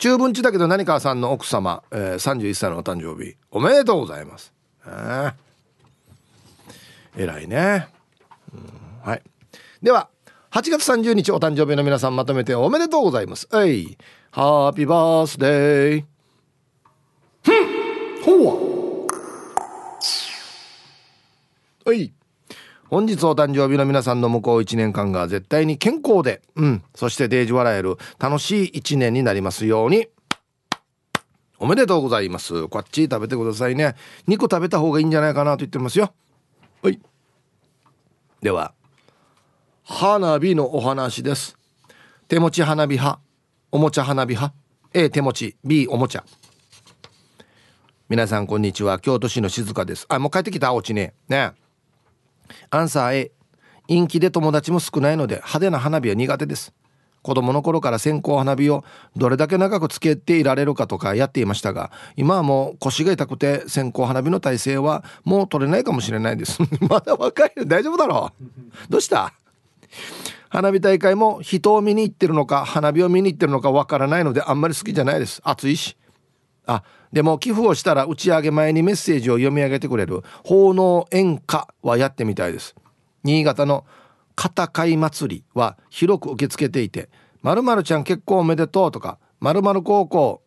[0.01, 4.51] 中文地だけど何川さんの奥様、えー、31歳のお誕生日おめでとうございます、
[4.83, 5.33] えー、
[7.17, 7.87] 偉いね、
[8.51, 9.21] うん、はい。
[9.83, 10.09] では
[10.49, 13.47] 8月30日お誕生日の皆さんまとめておめでとうございます。
[13.51, 13.95] はい。
[14.31, 16.05] ハッピーバースデー
[17.43, 18.43] ふん。
[18.43, 19.07] ほ
[21.85, 21.89] う。
[21.89, 22.11] はい。
[22.91, 30.09] 本日お誕生日の皆さんの向こう1年間が絶対に健康で、うん、そしてデージ笑える楽しい1年になりますように。
[31.57, 32.67] おめでとうございます。
[32.67, 33.95] こっち食べてくださいね。
[34.27, 36.13] 2個食べた方がいいんじゃないかなと言ってますよ。
[36.83, 36.99] はい。
[38.41, 38.73] では、
[39.83, 41.57] 花火のお話です。
[42.27, 43.21] 手持ち花火派、
[43.71, 44.53] おもちゃ花火派、
[44.93, 46.25] A 手持ち、B おもちゃ。
[48.09, 48.99] 皆さんこんにちは。
[48.99, 50.05] 京都市の静香です。
[50.09, 51.09] あ、もう帰ってきたお家に。
[51.29, 51.53] ね。
[52.69, 53.31] アンサー A
[53.87, 56.73] 陰気で友達も少ないので派手な花火は苦手です。
[57.21, 58.83] 子供の頃から線香花火を
[59.15, 66.59] どれだけ長くつけていられるかとかやっていましたが今はもう腰が痛くて線香花火の体勢はもう取れないかもしれないです。
[66.89, 67.65] まだ若いの？
[67.65, 68.43] 大丈夫だろう？
[68.89, 69.33] どうした？
[70.49, 75.41] 花火大会も人を見に行ってるのか花火を見に行ってるのかわからないのであんまり好きじゃないです。
[75.43, 75.95] 暑いし。
[76.65, 80.21] あでも寄付をしたら打ち上げ前にメッセージを読み上げてくれる。
[80.43, 82.75] 奉納演歌はやってみたいです。
[83.23, 83.85] 新潟の
[84.35, 87.09] 片貝祭りは広く受け付けていて
[87.43, 90.41] 「まるちゃん結婚おめでとう」とか「まる高校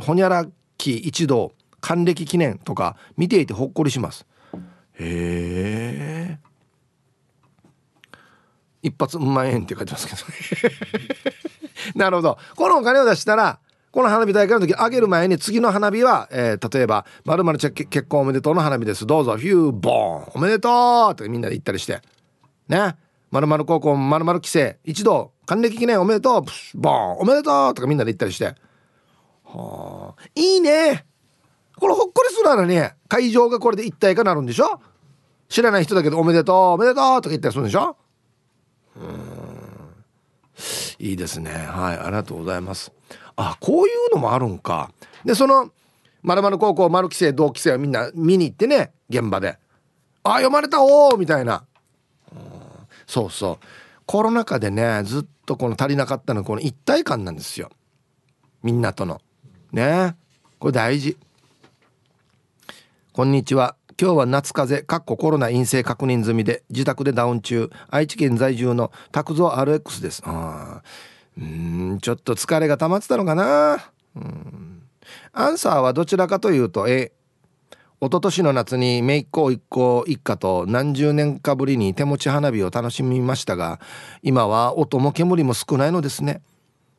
[0.00, 4.26] ほにゃらき一同還暦記念」とか見ていてほっこりします。
[4.94, 6.38] へえ。
[8.82, 10.22] 一発うん万円って書いてますけど。
[11.96, 12.38] なるほど。
[12.56, 13.60] このお金を出したら
[13.92, 19.06] この花火大会の時上げる前に次の花火は、えー、例えば「まるちゃ結婚おめでとう」の花火です。
[19.06, 19.36] どうぞ。
[19.36, 20.32] ヒューボーン。
[20.34, 22.00] おめでとうってみんなで言ったりして。
[22.68, 22.96] ね。
[23.30, 26.44] まるまる高校まるまる規制一度還暦記念おめでとう。
[26.44, 27.18] プシュボーン。
[27.18, 28.54] おめでとうとかみんなで言ったりして。
[29.44, 30.22] はあ。
[30.34, 31.04] いいね。
[31.76, 34.80] これほっこりするならね会場がこれで一体化なるんでしょ？
[35.48, 37.96] 知らない人だけどおめでとうおめでとうとか言ったりするんでしょ？
[38.96, 39.04] うん。
[40.98, 41.50] いいですね。
[41.50, 41.98] はい。
[41.98, 42.92] ありがとうございます。
[43.42, 44.92] あこういうのもあるんか。
[45.24, 45.70] でその
[46.22, 49.58] まる高校丸規制同期生はみんな見に行ってね現場で
[50.22, 50.82] 「あ読まれた？
[50.82, 51.64] おお!」みたいな、
[52.32, 52.38] うん、
[53.06, 53.66] そうそう。
[54.04, 57.70] コロナ禍でねずっとこの足りなかったのはこの一体感なんですよ。
[58.62, 59.22] みんなとの。
[59.72, 60.16] ね。
[60.58, 61.16] これ大事。
[63.12, 63.76] こんにちは。
[63.98, 67.70] 今日は夏風邪かっこコロナ陰性確認済みで自宅でダウン中。
[67.88, 70.22] 愛知県在住の拓蔵 RX です。
[70.26, 70.82] あ
[71.38, 73.92] うんちょっと疲れが溜まってたのかな。
[74.16, 74.82] うん。
[75.32, 77.12] アンサーはどちらかというと A
[78.02, 83.78] 一昨年の夏に姪っ子一個一家と何十年かぶりに手持ち花火を楽しみましたが
[84.22, 86.42] 今は音も煙も少ないのですね。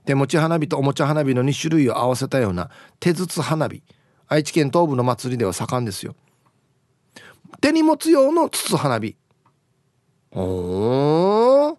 [0.05, 2.69] 手持ち花火とおもちゃ花火の2種類を合わせたような
[2.99, 3.83] 手筒花火。
[4.27, 6.15] 愛知県東部の祭りでは盛んですよ。
[7.59, 9.15] 手に持つ用の筒花火。
[10.31, 11.77] おー。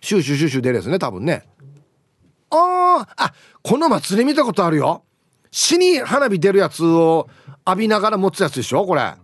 [0.00, 1.44] シューシューシュシュ出るやつね多分ね。
[2.56, 5.02] ああこの祭り見たことあるよ。
[5.50, 7.28] 死に花火出るやつを
[7.66, 9.14] 浴びながら持つやつでしょこれ。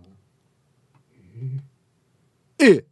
[2.59, 2.83] え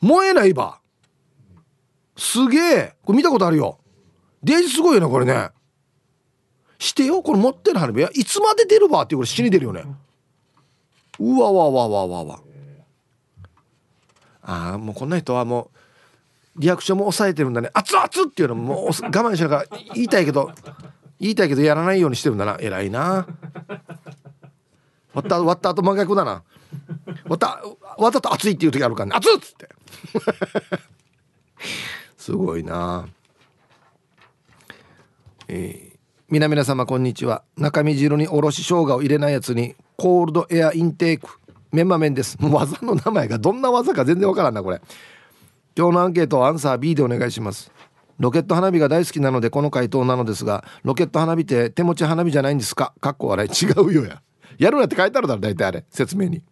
[0.00, 0.80] 燃えないば。
[2.16, 2.94] すげえ。
[3.04, 3.78] これ見たことあるよ。
[4.42, 5.50] デージすごいよねこれね。
[6.78, 9.84] してよこれ持ってる花火いつまで出るばっていうこれ死に出るよね。
[11.18, 12.40] うわわわわわわ。
[14.42, 15.78] ああもうこんな人はもう
[16.56, 17.70] リアクションも抑えてるんだね。
[17.74, 20.52] 熱々っていうのももう 我慢しながら言いたいけど
[21.18, 22.56] 言いたいけどやらないようにしてるんだな。
[22.60, 23.26] 偉いな。
[25.14, 26.42] 割った割った後真逆だな。
[27.24, 27.62] 割った
[27.96, 29.16] 割ったと熱いっていう時あるからね。
[29.16, 29.68] 熱っつって。
[32.16, 33.06] すごいな。
[35.48, 35.98] えー、
[36.28, 37.42] 皆々様こんにちは。
[37.56, 41.28] 中身汁におろし生姜を入れないやつにコールドエアインテーク。
[41.72, 42.36] メンマ麺です。
[42.40, 44.80] 技の名前がどんな技か全然わからんなこれ。
[45.76, 47.70] 今日のアンケートアンサー B でお願いします。
[48.18, 52.92] ロケット花火が大好きなのでこの回答なのですがロケット花火って手持ち花火じゃないんですか？
[53.00, 53.50] かっこ笑い。
[53.50, 54.22] 違うよや。
[54.58, 55.84] やるなって書いてあるだろ大体あれ。
[55.90, 56.42] 説明に。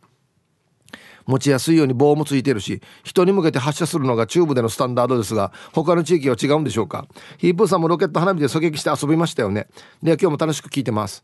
[1.27, 7.07] 持ちやすいように棒もついてるし人に向けて発射するのがチューブでのスタンダードですが他の地域は違うんでしょうか？
[7.37, 9.68] ヒープーさんもロケット花火で狙撃して遊びましたよね。
[10.03, 11.23] では今日も楽しく聞いてます。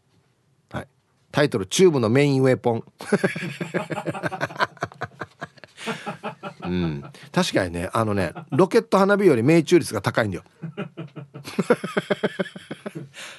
[0.71, 0.89] はい。
[1.33, 2.85] タイトル「チューブのメインウェポン」
[6.67, 10.45] うん、確かにねあのねロケット花火より命中率が高いんだよ。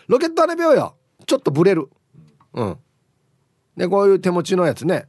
[0.08, 1.90] ロケット花火よちょっとブレる。
[2.54, 2.78] うん。
[3.76, 5.08] でこういう手持ちのやつね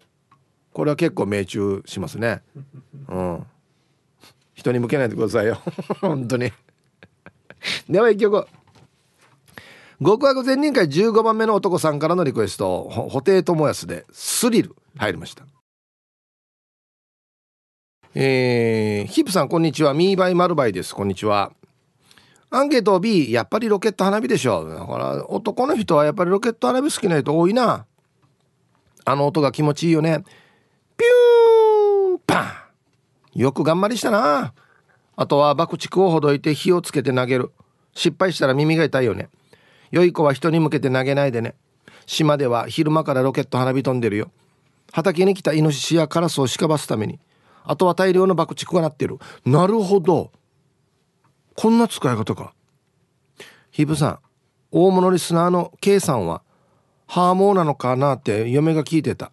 [0.73, 2.43] これは結構命中しますね。
[3.09, 3.47] うん。
[4.55, 5.59] 人に向けないでくださいよ。
[6.01, 6.53] 本当に。
[7.89, 8.47] では一曲。
[10.01, 12.89] 極悪善人会15番目の男さんからのリクエスト。
[13.11, 15.45] 布袋寅泰で「スリル」入りました。
[18.21, 19.95] えー、ヒップさんこんにちは。
[19.95, 20.93] ミーバイマルバイです。
[20.93, 21.53] こんにちは。
[22.51, 27.87] アンケート B やっぱりロケット花火でしょだから男の人はやっぱりロケット花火好きな人多いな。
[29.05, 30.25] あの音が気持ちいいよね。
[30.97, 32.41] ピューンパ
[33.37, 33.39] ン。
[33.39, 34.53] よく頑張りしたな。
[35.15, 37.53] あとは爆竹をほどいて火をつけて投げる。
[37.95, 39.29] 失敗したら耳が痛いよね。
[39.93, 41.55] 良い子は人に向けて投げないでね。
[42.05, 44.33] 島では昼間からロケット花火飛んでるよ。
[44.91, 47.21] 畑に来たイノシシやカラスをしかばすために。
[47.69, 49.19] あとは大量の爆竹が鳴ってる。
[49.45, 50.33] なるほど。
[51.55, 52.55] こんな使い方か。
[53.71, 54.19] ヒブさん
[54.71, 56.43] 大物リスナーの K さんは
[57.07, 59.31] ハーモーなのかなって嫁が聞いてた。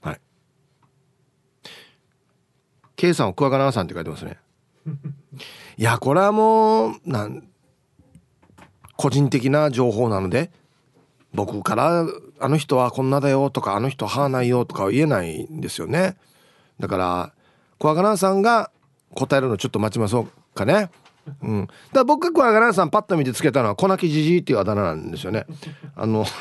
[0.00, 0.20] はい。
[2.96, 4.38] K さんはクワガナさんって書いてますね。
[5.76, 7.46] いやこれはもうなん
[8.96, 10.50] 個人的な情報なので
[11.34, 12.06] 僕から
[12.40, 16.16] あの人はこんなだよとかあの人ははないよとかは言えないんですよね
[16.78, 17.32] だから
[17.78, 18.70] クワガナさんが
[19.14, 20.90] 答えるのちょっと待ちましょうかね。
[21.42, 25.46] うん、だ僕がクワガナさんパッと見てつけたのは「粉木じじい」っていうあだ名なんですよね。
[25.94, 26.24] あの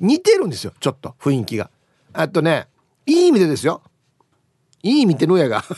[0.00, 1.70] 似てるんですよちょっと雰囲気が。
[2.12, 2.66] あとね
[3.06, 3.82] いい意味でですよ。
[4.82, 5.64] いい意味ってのやが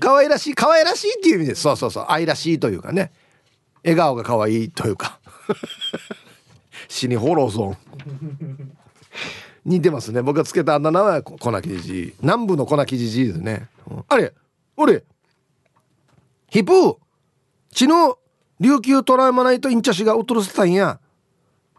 [0.00, 3.12] 可愛らしい可愛らしいっていう意味ですそうそうそう愛らしいというかね
[3.84, 5.18] 笑顔が可愛いというか
[6.90, 7.78] 死にホローゾン
[9.64, 10.22] 似てますね。
[10.22, 14.34] 僕がつけたあだ名は粉木じじい南部の粉木じじいですね、うん、あれ
[14.76, 15.04] 俺
[16.48, 16.96] ヒプー
[17.72, 18.18] 血の
[18.58, 20.98] 琉球トラウマナイトインチャシがうとるせたんや。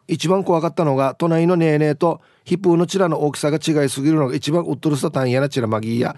[0.07, 6.15] 一番怖かったのが隣のネーネーとヒプーのチラの大きさが違いすぎるのが一番うっとるせたんやなチラマギーや。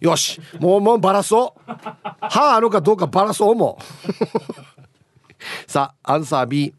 [0.00, 1.60] よしもうもうバラそう。
[2.20, 3.78] 歯あるかどうかバラそうも。
[3.78, 6.74] うさあアンサー B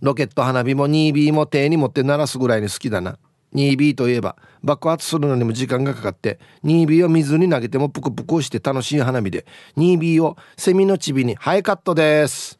[0.00, 3.18] ロケット花火も 2B も手に持って鳴らすぐらいに好きだな。
[3.54, 12.58] 2B といえば爆発するのにも時間がかかって 2B を水に投げてもプクプクして楽しい花火で 2B をセミのチビにハイカットです。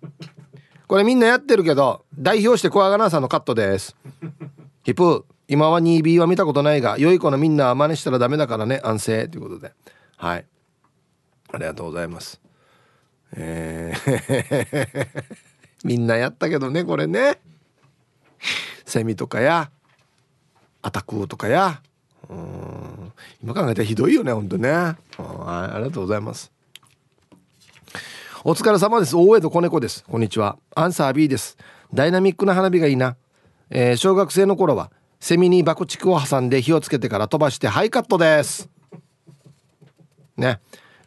[0.88, 3.96] これみんなやってるけど代表してコアガナさんのカットです。
[4.82, 9.28] ヒプー今は 2B は見たことないが良い子のみんなは真似したらダメだからね安静。
[9.28, 9.72] ということで。
[10.16, 10.46] はい。
[11.52, 12.40] ありがとうございます。
[13.34, 15.38] えー。
[15.84, 17.40] みんなやったけどねこれね。
[18.84, 19.70] セミとかや
[20.82, 21.82] アタクとかや。
[22.28, 23.12] うん。
[23.42, 24.70] 今考えたらひどいよねほんとね。
[24.70, 26.52] はいありがとうございます。
[28.44, 29.16] お疲れ様です。
[29.16, 30.04] 大江戸子猫です。
[30.04, 30.58] こんにちは。
[30.74, 31.56] アンサー B です。
[31.92, 33.16] ダイナミックな花火がいいな、
[33.70, 38.68] えー、小学生の頃はセミに爆竹を挟んで火をつけてから飛ばしてハイカットです。
[40.36, 40.60] ね。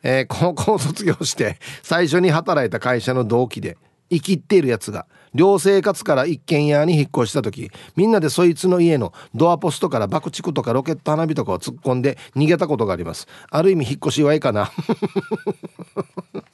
[0.04, 3.78] えー、高校卒業して最初に働いた会社の同期で
[4.12, 13.28] 生きっているやつが寮生活から一軒家に引っ越した時みんなでそいつの家のドアポストから爆竹とかロケット花火とかを突っ込んで逃げたことがあります。
[13.50, 14.72] ある意味引っ越しはいいかな。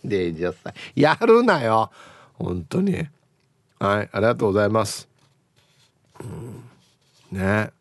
[0.04, 1.92] でじゃあさやるなよ。
[2.34, 3.08] 本当に。
[3.80, 5.08] はいありがとうございます。
[6.20, 6.24] う
[7.36, 7.38] ん。
[7.38, 7.72] ね。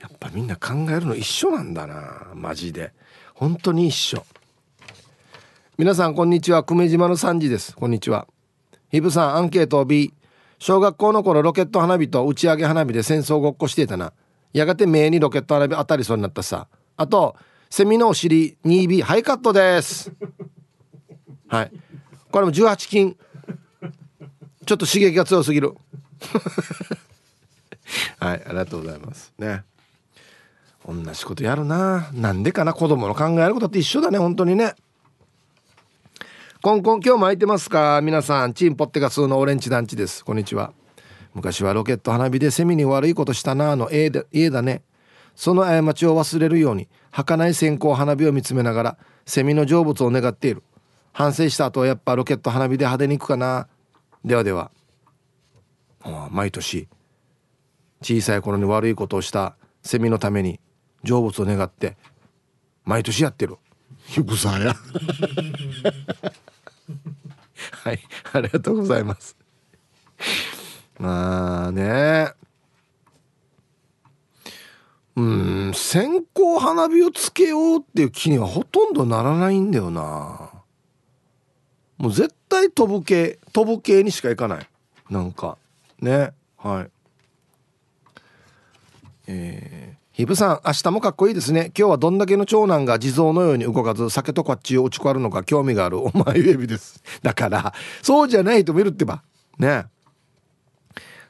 [0.00, 2.28] やっぱみんな考えるの一緒なんだな。
[2.34, 2.92] マジで。
[3.34, 4.24] 本当に一緒。
[5.80, 6.62] 皆さんこんにちは。
[6.62, 7.74] 久米島の3時です。
[7.74, 8.26] こんにちは。
[8.90, 10.12] ヒブさんアンケート B
[10.58, 14.12] 小学校の頃ロケット花火と打ち上げ花火で戦争ごっこしていたな。
[14.52, 16.68] やがて目にロケット花火当たりそうになったさ。
[16.98, 17.34] あと
[17.70, 20.12] セミのお尻 2B ハイカットです。
[21.48, 21.72] はい。
[22.30, 23.16] これも18金。
[24.66, 25.72] ちょっと刺激が強すぎる。
[28.20, 29.32] はいありがとうございます。
[29.38, 29.64] ね。
[30.86, 32.10] 同じことやるな。
[32.12, 32.74] なんでかな。
[32.74, 34.74] 子供の考えることって一緒だね本当にね。
[36.62, 38.02] コンコン今日も空いてますか？
[38.02, 40.22] 皆さんチンポッテガスのオレンジ団地です。
[40.22, 40.74] こんにちは。
[41.32, 44.82] 昔はロケット花火でセミに悪いことしたなあの家だね。
[45.34, 50.62] その過ちを忘れるように儚い線香花火を見つめながらセミの成仏を願っている。
[51.14, 53.66] 反省した後はやっぱロケット花火で派手に行くかな。
[54.22, 54.70] ではでは。
[56.30, 56.88] 毎年
[58.02, 60.60] 小さい頃に悪いことをしたセミのために
[61.04, 61.96] 成仏を願って
[62.84, 63.56] 毎年やってる。
[64.14, 64.74] ゆくさや。
[67.72, 68.00] はい
[68.32, 69.36] ありがとうございます。
[70.98, 72.32] まあね。
[75.16, 80.50] うん線香花火をつけようっていう気にはほとんどならないんだよな。
[81.98, 84.68] もう絶対飛ぶ系飛ぶ系にしか行かない。
[85.10, 85.58] なんか。
[86.00, 86.32] ね。
[86.56, 86.90] はい。
[89.26, 91.72] え、ヒブさん明日もかっこいいですね。
[91.74, 95.98] 今日はどんだけの長男が地蔵のように動かず酒とこっちを打ちこわるのか興味がある。
[95.98, 97.02] お前指です。
[97.22, 99.22] だからそうじゃないと見るってば。
[99.58, 99.86] ね。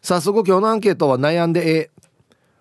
[0.02, 1.90] 早速今日のアンケートは悩んでえ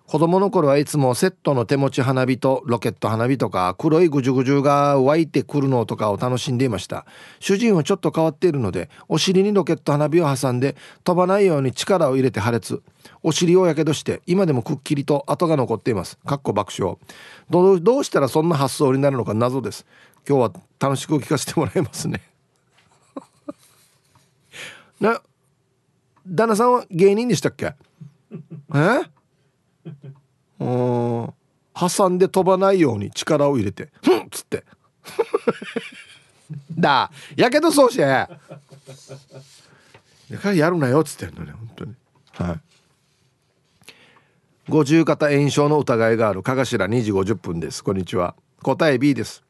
[0.06, 7.06] 子供の頃はいつもセットの手持ち花火とロケット花火とか黒いぐじゅぐじゅが湧いてくるのとかを楽しんでいました。
[7.40, 12.84] 主人はちょっと変わっているのでお尻にロケット花火を挟んで飛ばないように力を入れて破裂。
[13.22, 16.18] お尻をやけどして今でもくっきりと跡が残っています。
[16.26, 16.96] かっこ爆笑。
[17.50, 19.86] どうどうしたらそんな発想になるのか謎です。
[20.28, 22.20] 今日は楽しく聞かせてもらいますね。
[25.00, 25.20] な
[26.26, 27.74] 旦那さんは芸人でしたっけ？
[28.74, 29.00] え？
[30.60, 31.34] うん。
[31.74, 34.64] 挟んで飛ばないように力を入れて「ふん!」っつって。
[36.78, 37.10] だ。
[37.36, 38.38] やけどそうしてだか
[40.50, 41.94] らやるなよっつってんのね本当に。
[42.32, 42.60] はい。
[44.70, 47.82] 五十肩炎症の疑いがあるかがしら2時50分です。
[47.82, 48.36] こんにちは。
[48.62, 49.42] 答え B です。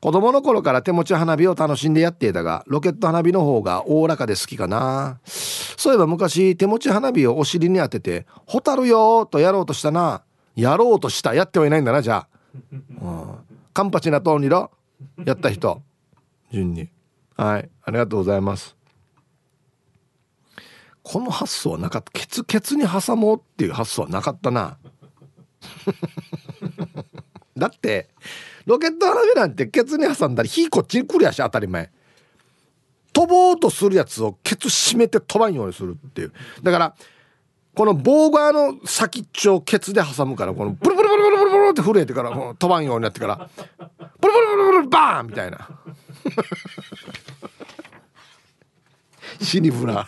[0.00, 5.20] 子供の頃から手持ち花火を楽しんでやっていたがロケット花火の方がおおらかで好きかな。
[5.26, 10.22] そういえば昔手持ち花火をお尻に当てて「ホタルよ」とやろうとしたな。
[10.56, 11.34] やろうとした。
[11.34, 12.28] やってはいないんだなじゃあ、
[12.72, 13.34] うん、
[13.74, 14.70] カンパチなとにろ
[15.22, 15.82] やった人。
[16.50, 16.88] 順に。
[17.36, 17.68] はい。
[17.84, 18.74] ありがとうございます。
[21.02, 22.10] この発想はなかった。
[22.12, 24.78] ケツケツに挟もうっていう発想はなかったな。
[27.56, 28.08] だって
[28.66, 31.90] ロケット花火なんてケツに挟んだら火こっちに来るやし当たり前。
[33.12, 36.32] 飛ぼうとするやつをケツ締めて飛ばんようにするっていう。
[36.62, 36.94] だから
[37.74, 43.48] この棒側の先っちょをケツで挟むからこのブルブルブルブルブルブルって震えてから飛ばんようになってから
[44.20, 45.68] ブルブルブルブルバーンみたいな。
[49.40, 50.06] 死にフラ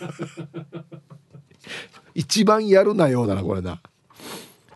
[2.15, 3.81] 一番やるなようだなこれな。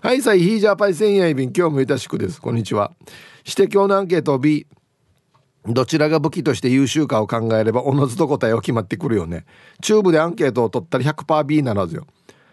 [0.01, 2.41] はいさいヒージャーパイセンヤイビン今日もいたしくです。
[2.41, 2.93] こんにちは。
[3.45, 4.67] して今日のアンケート B
[5.67, 9.45] どちらが武器として優秀かを考えればおのずと答えは決まってくるよね。
[9.83, 12.07] 中部でアンケートを取ったら 100%B なのですよ。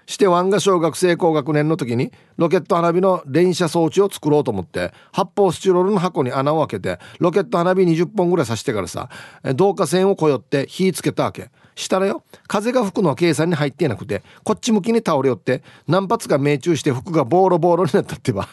[0.06, 9.10] してワンが小学生高学年の時にロケット花火の連射装置を作ろうと思って発泡スチロールの箱に穴を開けてロケット花火20本ぐらい刺してからさ
[9.43, 11.50] 導火線をこよって火つけたわけ。
[11.76, 18.47] したらよ風が吹くのは計算に入ってなくてこっち向きに倒れよって何発か命中して服がボーロボロになったってば。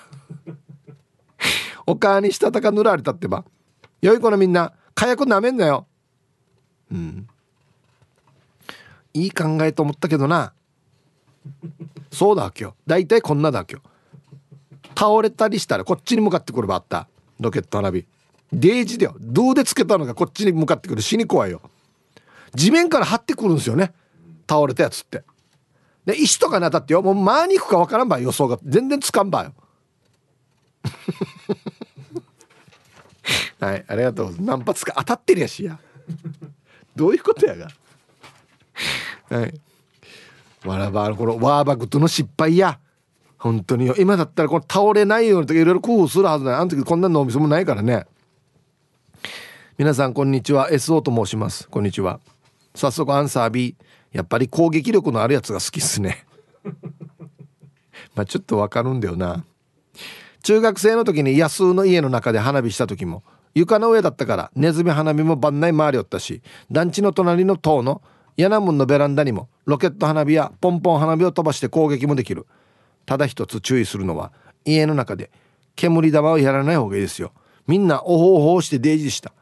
[1.87, 3.45] お母にしたたか塗られたってば。
[4.01, 5.87] 良い子のみんな火薬なめんなよ。
[6.91, 7.27] うん。
[9.15, 10.53] いい考えと思ったけどな。
[12.11, 13.93] そうだ今日大体こんなだ今日
[14.97, 17.09] 倒れたりしたらこっちに向かってくるばあった。
[17.41, 18.05] ロケット花火。
[18.53, 19.17] デージだよ。
[19.19, 21.03] 銅でつけたのがこっちに向かってくる。
[21.03, 21.63] 死に怖いよ。
[22.55, 23.93] 地面から張ってくるんですよね。
[24.49, 25.23] 倒れたやつって。
[26.05, 27.03] で石とかに当たってよ。
[27.03, 28.59] もう前に行くかわからんば予想が。
[28.65, 29.55] 全然つかんばよ。
[33.61, 35.79] はいありがとう何発か当たってるやしや。
[36.97, 37.69] どういうことやが。
[39.31, 39.61] はい。
[40.65, 42.79] わらばこのワーバグとの失敗や。
[43.39, 43.95] 本当によ。
[43.99, 46.55] 今だったらこの倒れないようにとかいろいろ工夫するはずない。
[46.55, 48.07] あの時こんな脳みそもないからね。
[49.79, 50.71] 皆さんこんにちは。
[50.71, 51.69] SO と申します。
[51.69, 52.21] こんにちは。
[52.75, 53.77] 早速アンサー B
[54.13, 56.27] やっぱり攻撃力のあるやつが好きっすね。
[58.15, 59.45] まあちょっとわかるんだよな。
[60.43, 63.23] 中学生の時に安生の家の中で花火した時も
[63.55, 68.03] 床の上だったからネズミ花火も番内回りよったし団地の隣の塔の
[68.37, 72.47] 柳門のベランダにもロケット花火やポンポン花火を飛ばして攻撃もできる。
[73.07, 74.33] ただ一つ注意するのは
[74.65, 75.31] 家の中で
[75.77, 77.33] 煙玉をやらない方がいいですよ。
[77.67, 79.33] みんなおほおほしてデイジーした。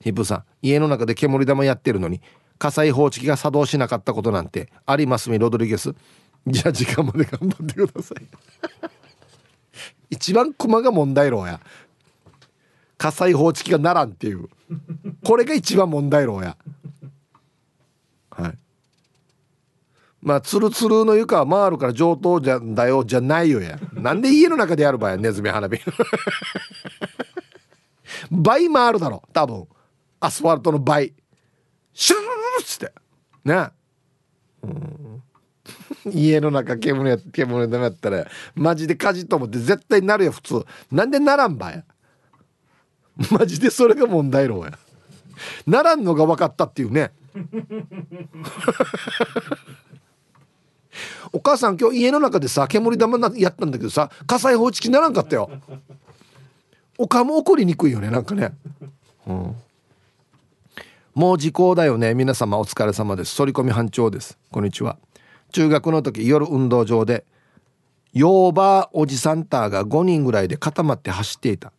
[0.00, 2.20] ヒップさん家の中で煙玉やってるのに
[2.58, 5.94] 火災報知器が作動しなかったことなんてありますみロドリゲス。
[6.46, 8.26] じゃあ時間まで頑張ってください。
[10.10, 11.60] 一番駒が問題ろうや。
[12.96, 14.48] 火災報知器がならんっていう。
[15.24, 16.56] これが一番問題ろうや。
[18.30, 18.58] はい。
[20.20, 23.78] まあツルツルの床は回るから上等じゃんだよじゃないよや。
[23.92, 25.80] なんで家の中でやる場合ネズミ花火。
[28.30, 29.68] 倍回るだろ多分。
[30.20, 31.14] アスファルトの倍。
[31.92, 32.92] シュルルルっつって。
[33.44, 33.70] ね。
[34.62, 35.22] うん。
[36.06, 40.64] 家の中煙や煙でなったらマジで火事と思って絶対なるよ普通。
[40.90, 41.84] なんでならんばや。
[43.30, 44.78] マジでそれが問題ろうや。
[45.66, 47.12] ならんのが分かったっていうね。
[51.32, 55.50] お母さん今日家の中でさ煙玉やったんだけどさ火災報知器ならんかったよ。
[56.96, 58.50] おかも怒りにくいよねなんかね、
[59.26, 59.56] うん、
[61.18, 62.14] もう時効だよね。
[62.14, 63.36] 皆様お疲れ様です。
[63.36, 64.38] 反り込み班長です。
[64.52, 64.98] こんにちは。
[65.50, 67.24] 中学の時夜運動場で
[68.12, 71.72] ヨーバーおじさんターが5人ぐらいで固まって走っていた。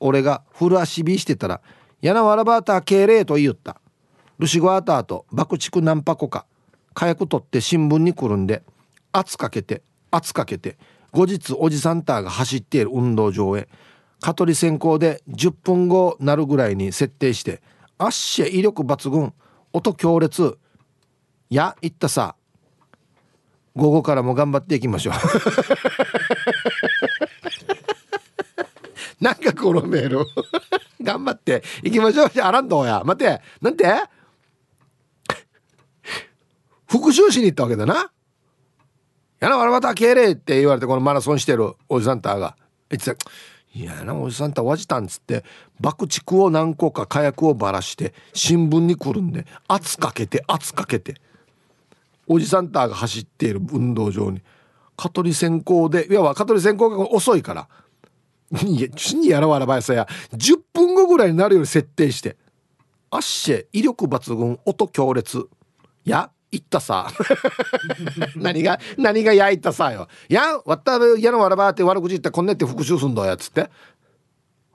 [0.00, 1.60] 俺がフル足火してたら
[2.00, 3.82] 「やなわらばーター敬礼」と言った。
[4.38, 6.46] ルシゴアターと爆竹何箱か
[6.94, 8.62] 火薬取って新聞にくるんで
[9.12, 10.78] 圧かけて圧かけて
[11.12, 13.68] 後日おじさんターが走っている運動場へ
[14.22, 17.60] 蚊取り線香で10分後なるぐらいに設定して
[18.04, 19.32] あっしゃ威力抜群
[19.72, 20.58] 音強烈。
[21.50, 22.36] や言ったさ。
[23.76, 25.14] 午後からも頑張っていきましょう。
[29.20, 30.24] なんかこのメール
[31.02, 32.30] 頑張っていきましょう。
[32.30, 33.02] じゃあらんどうや。
[33.04, 33.40] 待て。
[33.60, 33.84] なんて？
[36.86, 38.10] 復讐しに行ったわけだな。
[39.40, 42.56] やなわらまた敬礼って言われてこのマラソンしてるおじさんたが。
[42.88, 43.30] 言ってた
[43.74, 45.44] いやなおじさんたわじたんつって
[45.80, 51.14] 爆竹を何個か火薬をばらして新聞にくるんで圧かけて圧かけて
[52.26, 54.42] おじさんたが走っている運動場に
[54.96, 57.68] 蚊取り線香でいや蚊取り線香が遅いから
[58.62, 62.36] いやちにやらわらばやさや10分後ぐらいになるように設定して
[63.10, 65.48] アッシェ威力抜群音強烈。
[66.04, 67.10] や言ったさ。
[68.36, 70.08] 何が何が焼いたさよ。
[70.28, 73.60] いやわったらやのわらばって悪口言ってこんねって復讐すんだやつって。
[73.62, 73.66] へ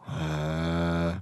[0.10, 1.20] え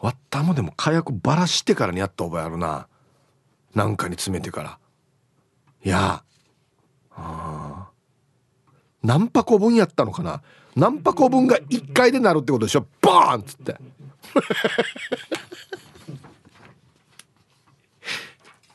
[0.00, 2.88] わったもでも火薬ばらしてからにやった覚えあるな。
[3.74, 4.78] なんかに詰めてから。
[5.84, 6.22] いや
[7.12, 7.88] あ
[9.02, 10.42] 何箱分やったのかな。
[10.74, 12.86] 何箱分が1回でなるってことでしょ。
[13.00, 13.76] バーンっつって。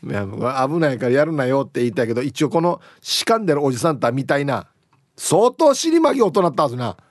[0.09, 0.25] いや
[0.67, 4.67] 危ないからやるなよって言いたいけど一応このしかんでるおじさんたみたいな
[5.15, 6.95] 相当尻巻き大人ったはずな。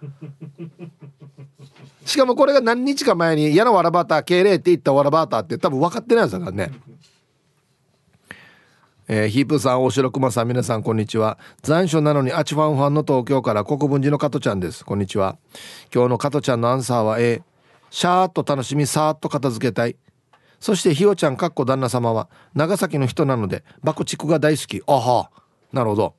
[2.06, 6.70] しかもこれが何日か前に「嫌なわらバター敬礼」って言ったわらバターって多分分かってないやつだからね。
[9.08, 11.38] えー、ヒープさん大城熊さん皆さんこんにちは。
[11.62, 14.84] 残暑なのにアチファンファンの東京から国分寺の加トちゃんです。
[14.84, 15.36] こんにちは。
[15.92, 17.42] 今日の加トちゃんのアンサーは A
[17.90, 19.96] シャーッと楽しみさーっと片付けたい
[20.60, 24.82] そしてひよちゃんかっこ旦那様は長崎の人なので爆竹が大好き。
[24.86, 25.30] あは。
[25.72, 26.14] なるほど。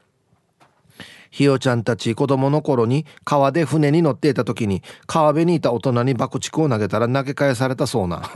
[1.30, 8.24] ひよちゃんたち子供の頃に川で船に乗っていた時に川辺にいた大人に爆竹を投げたら投げ返されたそうな。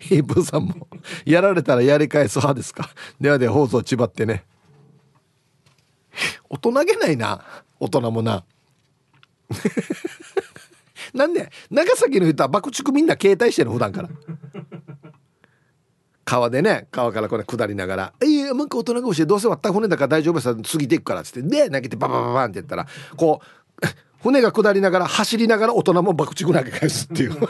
[0.00, 0.86] ヒープさんも
[1.24, 2.90] やられたらやり返す派ですか？
[3.20, 4.44] ではで放送ちばってね。
[6.48, 7.44] 大人げないな。
[7.80, 8.44] 大人もな。
[11.14, 14.08] なんで長崎の人は爆竹みんな携帯してる普段から。
[16.24, 22.86] 川でね川からこれ下りながら「いやなんか大人が教えてどうせ割った船だから大丈夫さ過ぎていくから」っつってで投げてババババンって言ったら
[23.16, 23.86] こう
[24.22, 27.36] 船が下りながら走りながら大人も爆竹投げ返すっていう。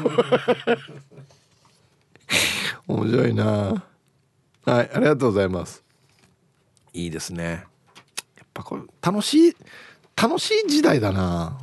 [2.87, 3.45] 面白いな。
[4.65, 5.83] はいありがとうございます。
[6.93, 7.65] いいですね。
[8.37, 9.57] やっぱこれ楽しい
[10.15, 11.59] 楽しい時代だな。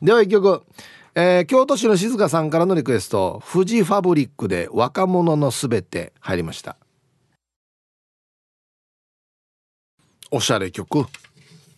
[0.00, 0.62] では一曲
[1.16, 6.76] えー、京都市の静香さんからのリクエスト富士ファブリックで若者のすべて入りました。
[10.32, 11.06] おしゃれ曲。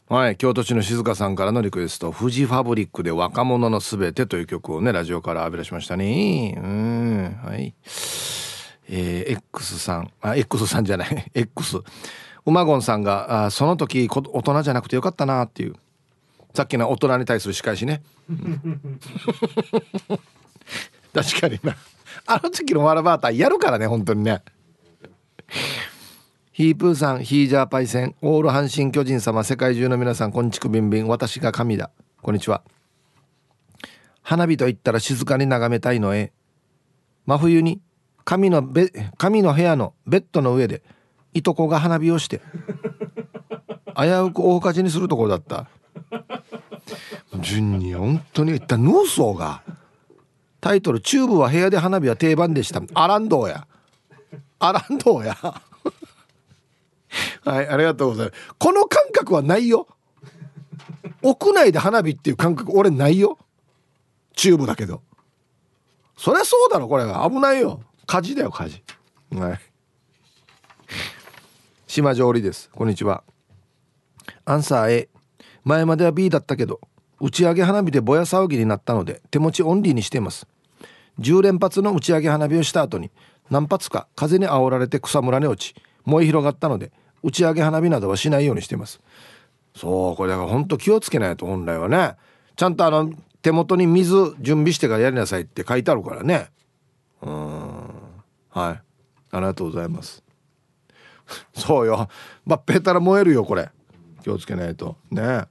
[0.08, 6.54] はい京都市の静香さんからのリクエスト富士ファブリックで若者のすべてという曲をねラジオから浴び出しましたね。
[6.56, 7.74] うんはい。
[8.88, 10.10] えー、X さん。
[10.22, 11.30] あ X さんじゃない。
[11.34, 11.82] X
[12.46, 15.76] ウマゴンさんがあその時大人じゃなくてよかったなっていう。
[16.56, 18.02] さっきの大人に対する仕返しね。
[21.12, 21.76] 確かにな。
[22.26, 24.42] あの時のワラバーターやるからね本当にね。
[26.52, 31.90] ヒープーさんヒージャーパイセンオール阪神巨人様世界中の皆さんこんちくびんびん私が神だ。
[32.22, 32.62] こんにちは。
[34.22, 36.32] 花火と言ったら静かに眺めたいのへ
[37.26, 37.82] 真冬に
[38.24, 40.82] 神のべ神の部屋のベッドの上で
[41.34, 42.40] いとこが花火をして。
[43.96, 45.68] 危うく大火事にするところだった。
[47.40, 49.62] 順に本当に言ったヌーソーが
[50.60, 53.66] タイトル「チューブは部屋で花火は定番でした」アランドーや。
[54.58, 55.36] アランドーや。
[57.44, 58.54] はいありがとうございます。
[58.58, 59.86] この感覚はないよ。
[61.22, 63.38] 屋内で花火っていう感覚俺ないよ。
[64.34, 65.02] チューブだけど。
[66.16, 67.28] そりゃそうだろこれは。
[67.28, 67.82] 危ないよ。
[68.06, 68.82] 火事だよ火事。
[69.32, 69.60] はい。
[71.86, 72.70] 島上りです。
[72.70, 73.22] こんにちは。
[74.44, 75.08] アンサー A
[75.66, 76.80] 前までは B だったけど
[77.20, 80.46] 打ち上げ花火でぼや騒ぎになったので手持ちオンリーにしています。
[81.18, 83.10] 10連発の打ち上げ花火をした後に
[83.50, 86.92] 何発か風に煽られて草むらに落ち燃え広がったので
[87.24, 89.00] 打ち上げ花火などはしないようにしています。
[89.74, 92.14] そうこれだから本当気をつけないと本来はね。
[92.54, 93.12] ちゃんとあの
[93.42, 96.48] 手元に水準備してからやりなさいって書いてあるからね。
[97.22, 97.88] うん。
[98.50, 98.58] はい。
[98.58, 98.80] あ
[99.32, 100.22] りがとうございます。
[101.54, 102.08] そうよ。
[102.44, 103.68] まっぺたら燃えるよこれ。
[104.22, 104.96] 気をつけないと。
[105.10, 105.22] ね。
[105.22, 105.46] え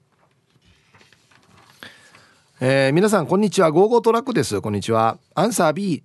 [2.62, 3.72] ー、皆さんこんにちは。
[3.72, 4.62] ゴーゴートラックです。
[4.62, 5.18] こんにちは。
[5.34, 6.04] アンサー B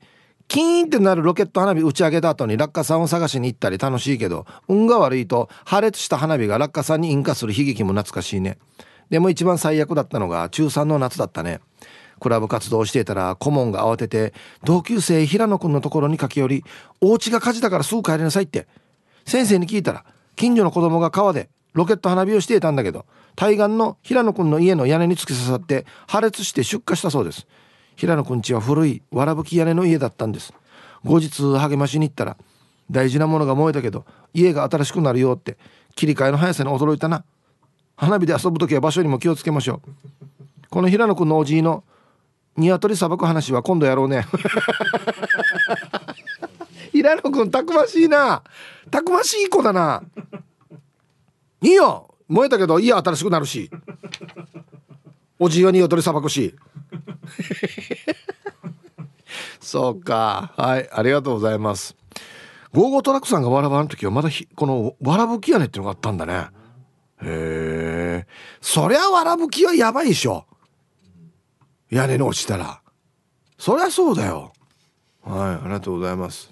[0.48, 8.58] キーンってなるロケット花火打ち上げた後に落下傘を探しに行ったり楽しいけど運が悪いと破裂した花火が落下傘に引火する悲劇も懐かしいね。
[9.10, 11.60] でも一番最悪だったのが中3の夏だったね。
[12.18, 14.34] クラブ活動をしていたら顧問が慌てて
[14.64, 16.64] 同級生平野くんのところに駆け寄り
[17.00, 18.66] お家が火事だからすぐ帰りなさいって。
[19.24, 23.06] 先生に聞いたら近所の子供が川でロケット花火をしていたんだけど
[23.36, 27.46] 対岸の平野くんの家の屋根に突き刺さって破裂して出火したそうです。
[27.96, 30.52] 平野くん家は古いわらぶき屋根の家だったんです。
[31.04, 32.36] 後日励ましに行ったら
[32.90, 34.04] 大事なものが燃えたけど
[34.34, 35.56] 家が新しくなるよって
[35.94, 37.24] 切り替えの速さに驚いたな。
[37.96, 39.90] 花火で遊ぶ時は場所にも気をつけましょう。
[40.70, 41.84] この平野くんのおじいの
[42.56, 44.26] 鶏さばく話は今度やろうね。
[46.92, 48.42] 平野くんたくましいな。
[48.90, 50.02] たくましい子だな。
[51.62, 52.14] いいよ。
[52.28, 53.70] 燃えたけど家新しくなるし。
[55.38, 56.54] おじいは鶏さばくし。
[59.60, 60.52] そうか。
[60.56, 61.96] はいありがとうございます。
[62.72, 66.48] ゴーゴートラックさんがわらばの時はまだこのわらぶき屋根っていうのがあったんだね。
[67.22, 68.26] へえ
[68.60, 70.46] そりゃわらぶきはやばいでしょ。
[71.90, 72.80] 屋根に落ちたら。
[73.58, 74.52] そりゃそうだよ。
[75.22, 76.50] はいありがとうございます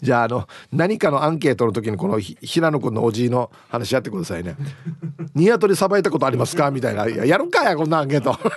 [0.00, 4.56] じゃああの何かのアンケートの時にこの平野君のおじいの話やってくださいね
[5.34, 8.36] 「ニワトリさばいたことありますか?」みたいな「ややるかやこんなアンケート」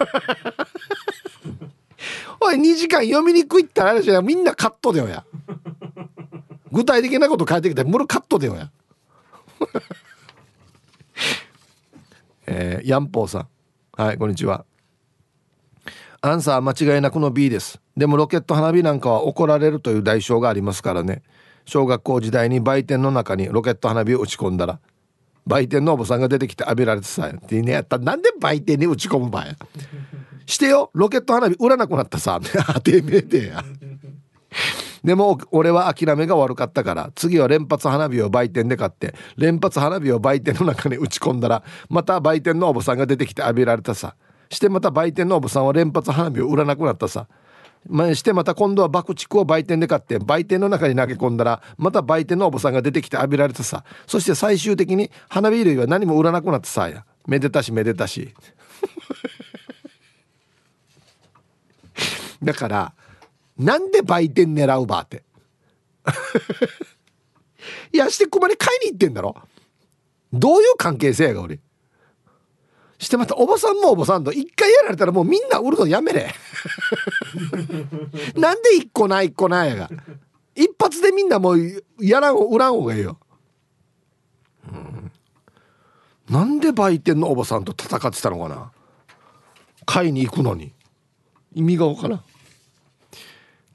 [2.39, 4.21] おい2時間読みにくいって話や。
[4.21, 5.23] みんなカットでよや。
[6.71, 8.71] 具体的なこと書いてきてむるカットでよや。
[12.45, 13.47] えー、ヤンポーさん。
[13.95, 14.65] はいこんにちは。
[16.21, 17.79] アンサー間違いなくの B です。
[17.95, 21.21] でもロケット花火なんかは怒られるという代償がありますからね。
[21.65, 24.79] 小学校時代に売店の中にロケット花火を打ち込んだら
[25.45, 29.45] 売店のおばさんが出てきて浴びられてさってねやったなんで売店に打ち込む場合
[30.45, 32.39] してよロケット花火売らなくなったさ
[32.73, 33.63] 当てめえでや
[35.03, 44.15] でも俺は諦めが悪かったから次は連発花火を売店で買って連発花火を売店の中に打ち込んだらまた売店のおばさんが出てきて浴びられたさ。
[44.49, 47.27] してまた売店のおばさんは連発花火を売らなくなったさ。
[47.87, 58.33] ましてまた今度は爆竹を売店で買って売店の中に投げ込んだらまた売店のおばさんが出てきて浴びられたさそして最終的に花火類は何も売らなくなったさやめでたしめでたし。
[62.43, 62.93] だから
[63.57, 65.23] なんで売店狙うばって。
[67.93, 69.35] いやしてこまで買いに行ってんだろ。
[70.33, 71.59] どういう関係性やが俺。
[73.03, 76.33] してまたおばさんもおばさんと一回やられたらもうみんな売るのやめれ。
[78.35, 79.89] なんで一個ない一個ないやが。
[80.55, 83.17] 一発でみんなもうやらん売らん方がいいよ、
[84.71, 85.11] うん、
[86.29, 88.71] なんで売店のおばさんと戦ってたのかな。
[89.85, 90.73] 買いに行くのに。
[91.53, 92.23] 意味がわからん。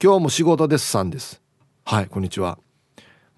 [0.01, 1.41] 今日も仕事ですさんです。
[1.85, 2.59] はいこんにちは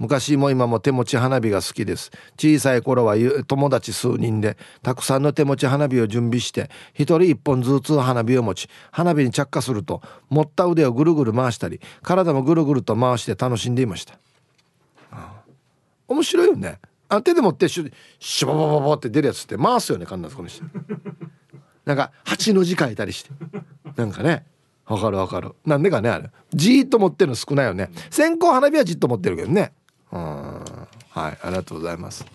[0.02, 2.10] 昔も今も手持ち花火が好きです。
[2.36, 14.18] 小さい頃は友達数人でたくさんの手持ち花火を準備して一人一本ずつ花火を持ち花火に着火すると持った腕をぐるぐる回したり体もぐるぐると回して楽しんでいました。
[16.08, 16.80] 面白いよね。
[17.08, 20.64] あ手で持ってシュシュババババって出るやつって回すよね必ずこの人。
[21.86, 23.30] なんか8の字書いたりして。
[23.96, 24.48] なんかね。
[24.88, 25.52] わかるわかる。
[25.64, 26.32] なんでかねあれ。
[26.54, 27.92] じーっと持ってるの少ないよね。
[28.10, 29.74] 線香花火はじっと持ってるけどね。
[30.12, 30.66] は
[31.16, 32.26] いありがとうございます。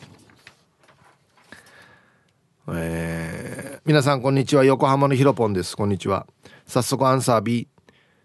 [2.69, 4.65] えー、皆さんこんにちは。
[4.65, 5.77] 横浜のひろぽんです。
[5.77, 6.27] こんにちは。
[6.67, 7.69] 早速アンサー B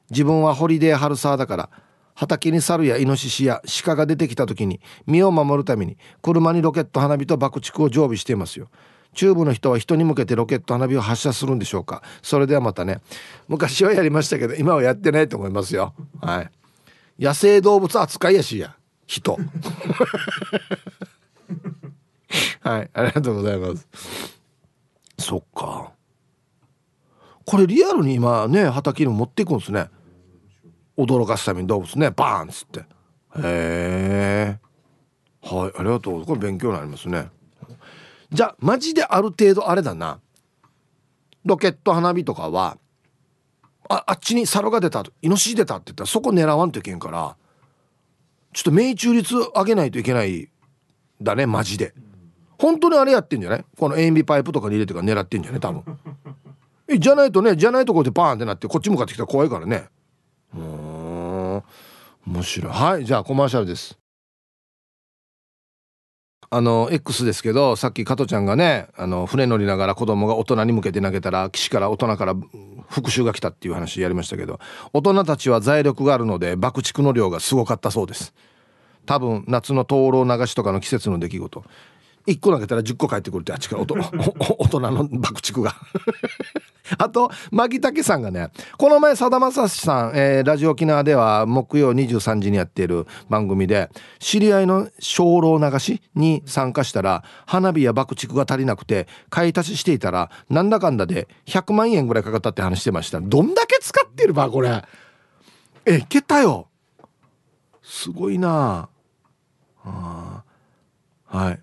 [0.09, 1.69] 自分はホリデー春沢だから
[2.15, 8.69] 畑に猿やイノシシや鹿が出てきた時に身を守るために車にロケット花火と爆竹を常備していますよ。
[9.13, 12.01] 中部の人は人に向けてロケット花火を発射するんでしょうか。
[12.21, 13.01] それではまたね
[13.49, 15.93] 昔はやりましたけど今はやってないと思いますよ。
[16.21, 16.51] はい。
[17.19, 18.75] 野生動物扱いやしや。
[19.11, 19.37] 人。
[22.61, 23.85] はいありがとうございます。
[25.19, 25.91] そっか。
[27.45, 29.89] これリアルに今ね畑に持っていくんですね。
[30.97, 32.11] 驚かすために動物ね。
[32.11, 32.79] バーンっつって。
[32.79, 32.85] へ
[33.35, 34.59] え
[35.41, 37.29] はいありがとうこれ勉強になりますね。
[38.31, 40.21] じゃあマジである程度あれだな。
[41.43, 42.77] ロケット花火とかは
[43.89, 47.35] ああっちに猿が出たイノシシ出たって言ったらそこ狙わんといけんから
[48.53, 50.49] ちょっと命中率上げないといけない
[51.21, 51.93] だねマジで。
[52.57, 53.65] 本当にあれやってんじゃない？
[53.77, 55.83] この塩ビパイプとかに入れてから狙ってんじゃね多分。
[56.99, 59.87] じゃないとねじゃないとこでバーンってなってこっち向かってきたら怖いからね。
[60.55, 61.63] うん
[62.27, 62.73] 面白い。
[62.73, 63.97] はいじゃあコマーシャルです。
[66.53, 72.35] あの X ですけどさっき加トちゃんがねあの船乗りながら子供が大人に向けて投げたら岸から大人から
[72.89, 74.59] 復讐が来たっていう話やりましたけど
[74.91, 78.33] 大人たちは財力があるので爆竹の量がすごかったそうです。
[79.05, 81.63] 多分夏の灯籠流しとかの季節の出来事。
[82.27, 83.85] 1個投げたら10個返ってくるってあっちから大
[84.67, 85.73] 人の爆竹が
[86.97, 93.89] あとマギタケさんがねこの前さだまさしさん、えー、ラジオ沖縄では木曜23時にやっている番組で
[94.19, 103.19] 知り合いの精霊流しに参加したら花火や爆竹が足りなくて買い足ししていたらなんだかんだで100万円ぐらいかかったって話してました。
[103.19, 104.83] どんだけ使ってるばこれ。
[105.85, 106.67] えいけたよ。
[107.81, 108.89] すごいな。
[109.83, 110.43] あ
[111.25, 111.59] はい。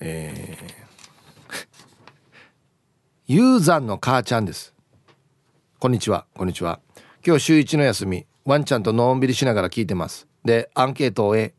[0.00, 0.75] えー、
[3.28, 4.72] ユーザンの母ちゃんです。
[5.80, 6.26] こんにちは。
[6.36, 6.78] こんにちは。
[7.26, 10.28] 今日週一の休みワンちゃんとのんびりしながら聞いてます。
[10.44, 11.54] でアンケートを終え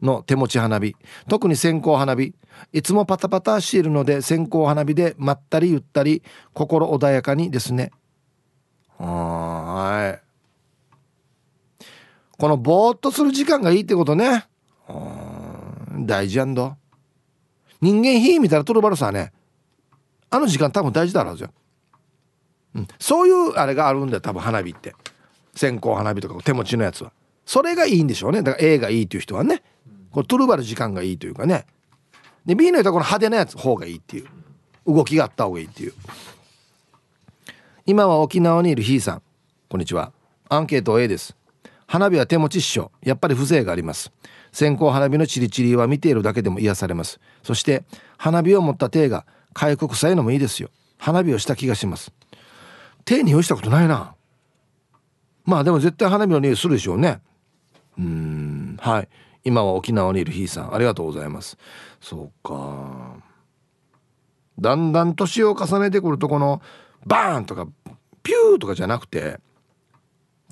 [0.00, 0.94] の手持ち花火
[1.28, 2.32] 特に線香花火
[2.72, 7.90] いつもパタパタしているので線香花火でまったりゆったり心穏やかにですね。
[8.96, 11.84] はい。
[12.38, 14.46] このぼーっとする時間がいいってことね。
[16.06, 16.76] 大事やんど。
[17.80, 19.32] 人間火見たらトルバルさね。
[20.30, 21.50] あの時間多分大事だろうじゃ、
[22.76, 24.94] うん、そういうあれがあるんだよ多分花火って。
[25.54, 27.12] 線香花火とか手持ちのやつは。
[27.44, 28.42] それがいいんでしょうね。
[28.42, 29.62] だから A がいいっていう人はね。
[30.12, 31.66] こうトルバル時間がいいというかね。
[32.46, 34.26] で B の人はこの派手なやつ方がいいっていう。
[34.86, 35.92] 動きがあった方がいいっていう。
[37.86, 39.22] 今は沖縄にいるひいさん。
[39.68, 40.12] こんにちは。
[40.48, 41.36] アンケート A です。
[41.86, 42.92] 花火は手持ちっしょ。
[43.02, 44.12] やっぱり風情があります。
[44.52, 47.20] 線香花火のチリチリは見ているだけでも癒されます。
[47.42, 47.84] そして
[48.16, 50.70] 花火を持った手が回復臭いのもいいですよ。
[50.98, 52.12] 花火をした気がします。
[53.04, 54.14] 手に用したことないな。
[55.44, 57.20] まあでも絶対花火の匂いするでしょうね。
[57.98, 58.76] うん。
[58.80, 59.08] はい。
[59.42, 61.56] 今は沖縄にいるひいさんありがとうございます。
[62.00, 63.16] そうか。
[64.58, 66.60] だんだん年を重ねてくるとこの
[67.06, 67.66] バーンとか
[68.22, 69.40] ピューとかじゃなくて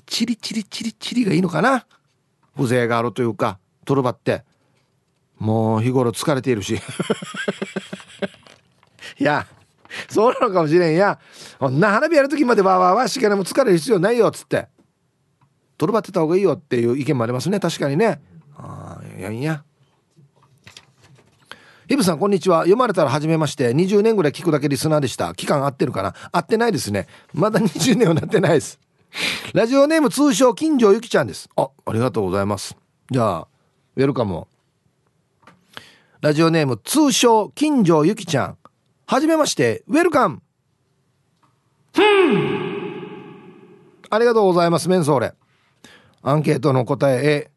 [0.07, 1.85] チリチリチリチリがいいのかな。
[2.55, 4.43] 風情があるというかトルバって。
[5.37, 6.81] もう日頃疲れているし。
[9.19, 9.45] いや
[10.07, 10.95] そうなのかもしれん。
[10.95, 11.19] や
[11.59, 14.67] こんな花火やる時までわわわしかねも疲れる必要ないよっつって。
[15.77, 18.21] トルバってた方がいいよっていう意見もありますね確かにね。
[18.55, 19.63] ああいやいや。
[21.87, 22.59] ヒブさんこんにちは。
[22.59, 23.71] 読まれたら初めまして。
[23.71, 25.33] 20年ぐらい聞くだけリスナーでした。
[25.33, 26.13] 期間合ってるかな？
[26.31, 27.07] 合ってないですね。
[27.33, 28.79] まだ20年はなってないです。
[29.55, 31.49] ラジオネーム通称金城ゆきちゃんです。
[31.55, 32.77] あありがとうございます。
[33.09, 33.47] じゃあ
[33.95, 34.45] ウェルカム
[36.21, 38.57] ラジオネーム通称金城ゆきちゃん。
[39.11, 40.43] はじめましてウェルカム。
[44.11, 45.33] ありがとうございますメンソーレ。
[46.21, 47.51] アンケートの答え A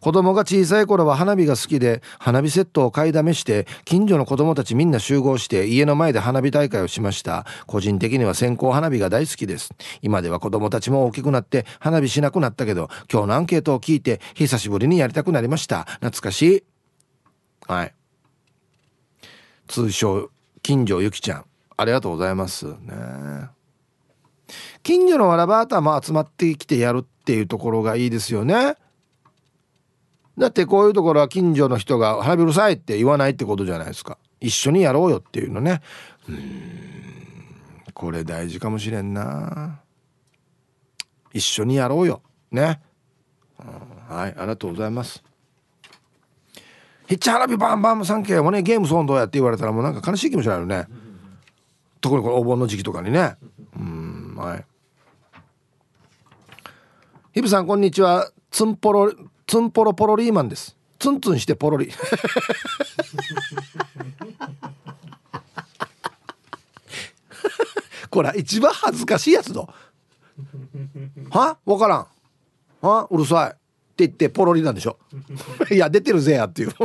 [0.00, 7.46] 子供が小さい頃は花火が好きで花火セットを買いだめして近所の子供たちみんな集合して家の前で花火大会をしました。
[7.66, 9.70] 個人的には線香花火が大好きです。
[10.02, 15.84] 今では子供たちも大きくなって花火しなくなったけど今日のアンケートを聞いて久しぶりにやりたくなりました。
[15.84, 16.64] 懐かしい。
[17.66, 17.94] はい。
[19.68, 20.31] 通称
[20.62, 21.44] 近所ゆきちゃん
[21.76, 22.66] ありがとうございます。
[22.66, 23.48] ね。
[24.82, 28.76] 近所のわらばータも集まってきてやるっていうところがいいですよね。
[30.38, 34.18] だってこういうところは近所の人が花火うるさいって言わないってことじゃないですか。
[34.40, 35.82] 一緒にやろうよっていうのね。
[36.28, 36.38] うん。
[37.94, 39.80] これ大事かもしれんな。
[41.32, 42.22] 一緒にやろうよ。
[42.50, 42.80] ね、
[43.58, 45.22] うん、はいありがとうございます。
[47.06, 50.86] ヒッチ花火バンバンサンケーもねゲームソンどうやって言われたらもうなんか悲しい気持ちになるよね。
[52.00, 53.36] 特にこれお盆の時期とかにね。
[53.76, 54.64] うんはい。
[57.32, 58.30] ヒブさんこんにちは。
[58.50, 59.12] ツンポロ
[59.46, 60.76] ツンポロポロリーマンです。
[60.98, 61.90] ツンツンしてポロリ。
[68.10, 69.66] これ一番恥ずかしいやつだ
[71.30, 71.56] は？
[71.64, 72.06] 分からん。
[72.80, 73.06] は？
[73.10, 73.61] うるさい。
[74.06, 74.98] って言ってポロリなんでしょ？
[75.70, 76.70] いや出てるぜやっていう。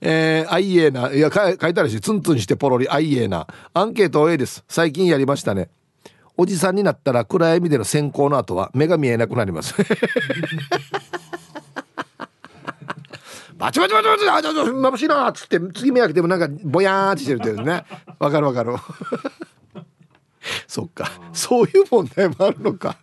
[0.00, 2.88] えー、あいえないや書いてあるしツンツンしてポロリ。
[2.88, 4.64] あいえなアンケート A です。
[4.68, 5.70] 最近やりましたね。
[6.36, 9.74] おじさんになったら暗闇での閃光の後は目が見えなくなります。
[13.56, 17.84] バチバチバチバチあちょっと眩しいなっつって次目開けてもなんかぼやーってしてるってね。
[18.20, 18.76] わかるわかる。
[20.68, 21.10] そっか。
[21.32, 22.96] そういう問題もあるのか。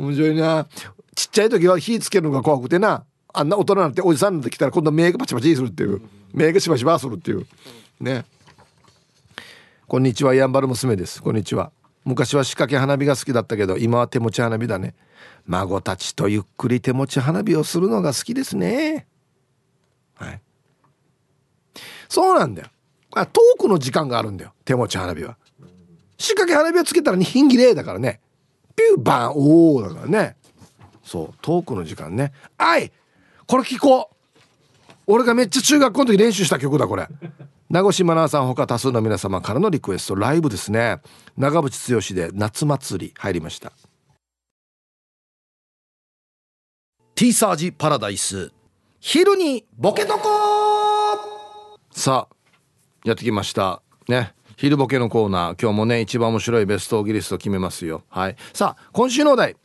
[0.00, 0.66] 面白いな。
[1.14, 3.04] ちっちゃい時は火つけるのが怖くてな。
[3.32, 6.00] あんな大人になっておじさんになってきたら今度目がパチパチするっていう。
[6.32, 7.46] 目がしばしばするっていう。
[8.00, 8.24] ね。
[9.86, 10.34] こんにちは。
[10.34, 11.22] やんばる娘です。
[11.22, 11.70] こんにちは。
[12.04, 14.94] 昔は仕掛け花火が好きだったけど今は手持ち花火だね。
[15.46, 19.06] 孫たちとゆっくり手持ち花火をするのが好きですね。
[20.14, 20.40] はい。
[22.08, 22.68] そうなんだよ。
[23.12, 24.52] あトークの時間があるんだよ。
[24.64, 25.36] 手持ち花火は。
[26.16, 28.20] 仕掛け花火をつけたら2品切れだからね。
[28.96, 30.36] ューバンおおだからね。
[31.02, 32.32] そうトークの時間ね。
[32.56, 32.92] あい
[33.46, 34.16] これ聞こう。
[35.06, 37.08] 俺がめっちゃ中学校の時練習した曲だこれ。
[37.68, 41.00] 名越真奈さんほか多数の皆様からのリクエストライブですね。
[41.36, 43.72] 長渕剛で夏祭り入りました。
[47.14, 48.52] ティーサージパラダイス。
[49.00, 50.28] 昼にボケとこ
[51.90, 52.36] さあ
[53.04, 53.82] やってきました。
[54.08, 54.34] ね。
[54.60, 55.62] 昼ボケのコーナー。
[55.62, 58.02] 今日もね一番面白いベストオギリスト決めますよ。
[58.10, 58.36] はい。
[58.52, 59.56] さあ今週のお題。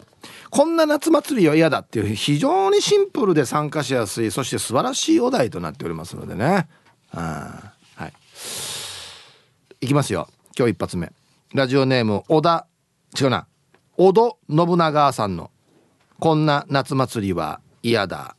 [0.50, 6.70] こんな夏祭りは嫌だっていう非常にシンプルで参加しやすいそして素晴らしいお題となっておりますのでね。
[7.12, 7.74] あ
[9.82, 10.30] いきますよ。
[10.58, 11.12] 今日一発目。
[11.54, 12.66] ラジオネーム小田。
[13.20, 13.48] 違うな。
[13.98, 15.52] 小戸信長さんの
[16.22, 18.38] 「こんな夏祭りは嫌だ」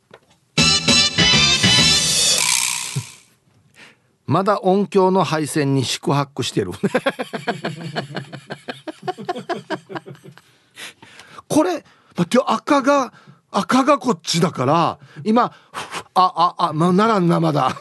[4.26, 6.72] まだ音響の配線に宿泊してる。
[11.48, 11.84] これ
[12.16, 13.12] 待って赤が
[13.52, 15.52] 赤がこっちだから今
[16.14, 17.76] あああまあならんなまだ。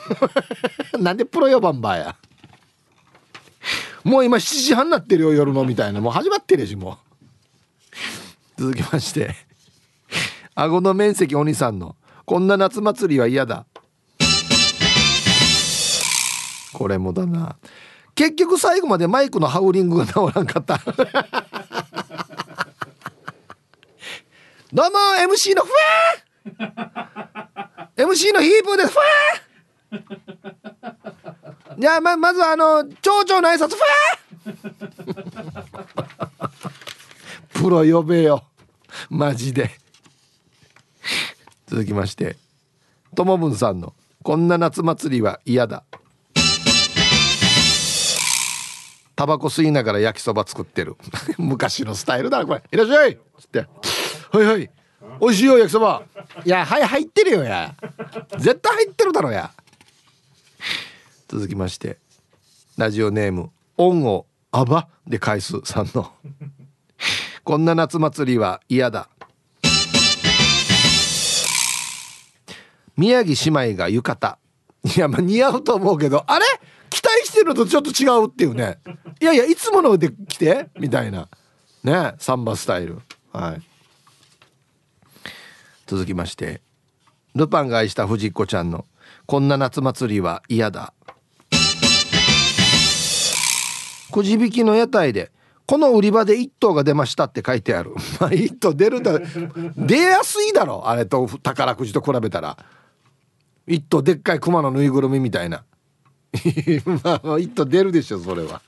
[1.00, 2.16] なんでプロ4番ばや。
[4.04, 6.00] もう今7時半になってるよ夜のみたいな。
[6.00, 7.00] もう始まってるしも
[8.58, 8.62] う。
[8.62, 9.36] 続きまして。
[10.54, 11.96] 顎の面積お兄さんの。
[12.26, 13.66] こんな夏祭りは嫌だ。
[16.76, 17.56] これもだな。
[18.16, 20.78] 結局最後までマイクのハウリングが治らんかった。
[24.74, 24.98] どうも
[25.34, 25.76] MC のふわ
[27.96, 28.92] MC のヒープーです。
[28.92, 29.04] ふわ
[31.80, 37.62] じゃあままずあの町長の挨拶ファー。
[37.64, 38.44] プロ呼べよ。
[39.10, 39.72] マジで。
[41.68, 42.36] 続きまして
[43.16, 45.86] ともぶんさんの「こんな夏祭りは嫌だ」
[49.16, 50.98] タバコ吸いながら焼きそば作ってる。
[51.38, 53.60] 昔のスタイルだこれ「いらっしゃい」っつって
[54.32, 54.70] 「はいはい。
[55.22, 56.04] 美味しいよ焼きそば」
[56.46, 57.74] いやはい入ってるよや。
[58.38, 59.52] 絶対入ってるだろや。
[61.28, 61.98] 続きまして。
[62.78, 66.12] ラジオネーム「オンをあば」で返すさんの
[67.46, 69.08] 「こんな夏祭りは嫌だ」
[72.98, 74.38] 宮城姉妹が浴衣。
[74.96, 76.46] いやまあ似合うと思うけどあれ？
[77.36, 78.80] てるのとちょっと違うっていうね。
[79.22, 81.30] いやいやいつもので来てみたいな。
[81.84, 83.00] ねサンバスタイル。
[83.32, 83.62] はい。
[85.86, 86.62] 続きまして。
[87.36, 88.86] ルパンが愛した藤子ちゃんの
[89.28, 90.94] 「こんな夏祭りは嫌だ」
[94.12, 95.34] くじ引きの屋台で
[95.66, 97.92] この売り場で1頭が出ましたって書いてある。
[98.22, 99.20] まあ1頭出るだ
[99.76, 102.58] 出やすいだろあれと宝くじと比べたら。
[103.68, 105.66] 1頭でっかい熊のぬいぐるみみたいな。
[107.04, 108.62] まあ1頭出るでしょそれは。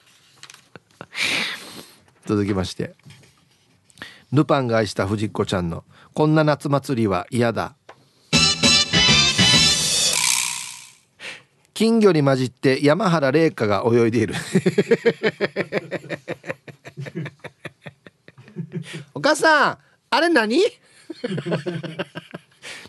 [2.26, 2.96] 続きまして。
[4.34, 7.76] ルパンが愛した藤子ちゃんの「こんな夏祭りは嫌だ」
[11.74, 14.34] 金魚に混じって山原玲香が泳いでいる。
[19.14, 19.78] お母さん
[20.10, 20.60] あれ何？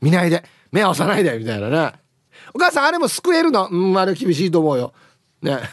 [0.01, 0.43] 見ないで。
[0.72, 1.93] 目合わさないでみたいなね
[2.55, 3.69] お母さんあれも救えるの？
[3.69, 4.93] うんあれ厳しいと思うよ。
[5.43, 5.59] ね。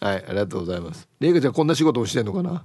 [0.00, 1.08] はいありがとうございます。
[1.20, 2.64] 玲香ちゃんこんな仕事をしてんのかな？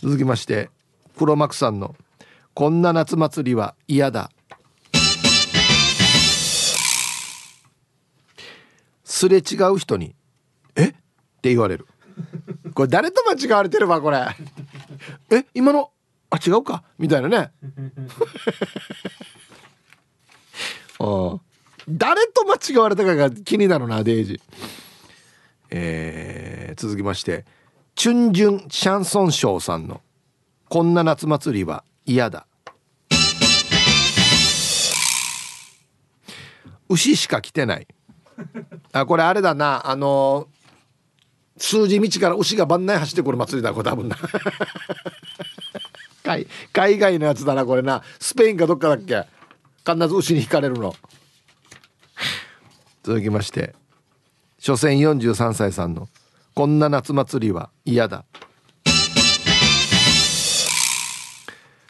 [0.00, 0.70] 続きまして
[1.16, 1.94] 黒幕さんの
[2.54, 4.30] 「こんな夏祭りは嫌だ」
[9.04, 10.14] すれ違う人に
[10.76, 10.86] 「え？
[10.88, 10.92] っ?」
[11.42, 11.86] て言われる。
[12.74, 14.26] これ誰と間違われてるわこれ？
[15.30, 15.44] え？
[15.54, 15.90] 今の？
[16.30, 16.82] あ違うか？
[16.98, 17.52] みたいなね。
[21.88, 24.40] 誰と間違われたかが気になるなデイジ。
[25.70, 27.44] えー、続きまして。
[27.96, 30.00] チュンジュンシャンソンショーさんの
[30.68, 32.44] 「こんな夏祭りは嫌だ」
[36.88, 37.86] 牛しか来てない。
[38.92, 39.88] あこれあれだな。
[39.88, 40.48] あの
[41.56, 44.16] 数字道から牛が番内走ってくる祭りだこれ多分な。
[46.24, 48.02] 海海外のやつだなこれな。
[48.18, 49.24] スペインかどっかだっけ？
[49.86, 50.94] 必ず牛に引かれるの。
[53.02, 53.74] 続きまして
[54.58, 56.08] 所詮43歳さんの
[56.54, 58.24] 「こんな夏祭りは嫌だ」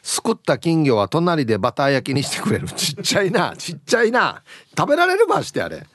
[0.03, 2.67] すくった金魚は隣でバター焼きにしてくれる。
[2.67, 4.43] ちっちゃいなちっちゃいな。
[4.77, 5.85] 食べられるばしてあれ。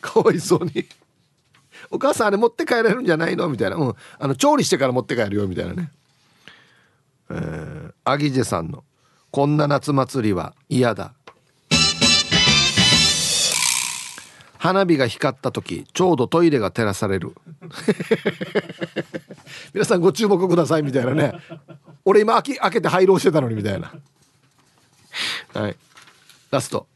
[0.00, 0.86] かわいそうに。
[1.90, 3.48] お母さんあれ持って帰れるんじゃないの？
[3.48, 5.90] みたいな、うん、あの調理してから持って帰るよみたいなね。
[7.30, 8.84] えー、アギジェさんの
[9.36, 11.12] 「こんな夏祭りは嫌だ」
[14.56, 17.34] 花火が光った時ちょうどトイレが照らされる。
[19.74, 21.34] 皆さんご注目くださいみたいなね。
[22.06, 23.92] 俺今開け開けて廃炉してたのにみたいな。
[25.52, 25.76] はい。
[26.50, 26.86] ラスト。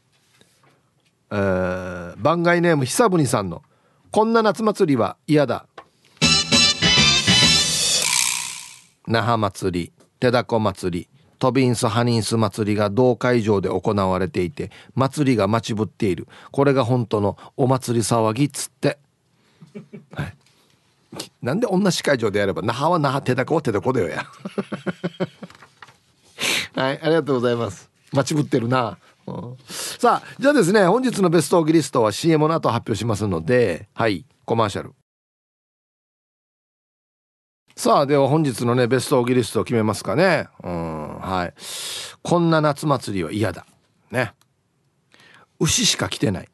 [1.29, 3.61] えー、番外ネーム久文さんの
[4.09, 5.67] 「こんな夏祭りは嫌だ」
[9.05, 11.10] 那覇祭り手だこ祭り。
[11.41, 16.27] トビンスハニンス祭りが同会場で行われていて祭りが待ちぶっている。
[16.51, 18.99] これが本当のお祭り騒ぎっつって、
[20.13, 20.35] はい、
[21.41, 24.23] なんで同じ会場でやれば那覇は那覇手だこは手だこだよや。
[26.75, 27.89] はいありがとうございます。
[28.13, 34.93] 待ちぶってるな、うん、さあじゃあですね本日のベストオーギリストは CM の後発表しますのではいコマーシャル。
[37.75, 40.47] さあでは本日のねベストオギリストを決めますかね。
[40.63, 41.53] うんはい。
[42.21, 43.65] こんな夏祭りは嫌だ。
[44.11, 44.33] ね。
[45.59, 46.49] 牛しか来てない。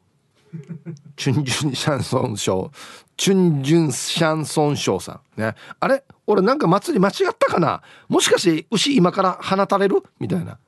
[1.16, 2.72] チュンジュンシャンソンショー。
[3.16, 5.40] チュンジュンシャンソンショーさん。
[5.40, 5.54] ね。
[5.80, 6.04] あれ？
[6.26, 7.82] 俺なんか祭り間違ったかな？
[8.08, 10.02] もしかして牛今から放たれる？
[10.20, 10.58] みたいな。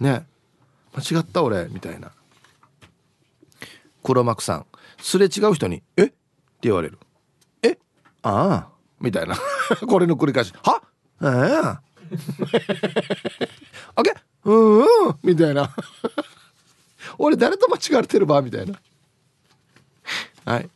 [0.00, 0.26] ね。
[0.94, 1.66] 間違った俺？
[1.66, 2.12] みたいな。
[4.02, 4.66] 黒幕さん。
[5.02, 6.04] すれ違う人に「え？
[6.04, 6.14] っ?」て
[6.62, 6.98] 言われる
[7.62, 7.78] 「え？
[8.22, 8.77] ああ。
[9.00, 9.36] みたいな。
[9.86, 10.82] これの繰り返し「は？
[11.22, 11.28] ええ。
[11.28, 11.78] ー、
[13.94, 14.84] あけうんうん」
[15.22, 15.74] みたいな。
[17.18, 18.42] 俺誰と間違われてるば？
[18.42, 18.80] みたいな。
[20.44, 20.68] はい。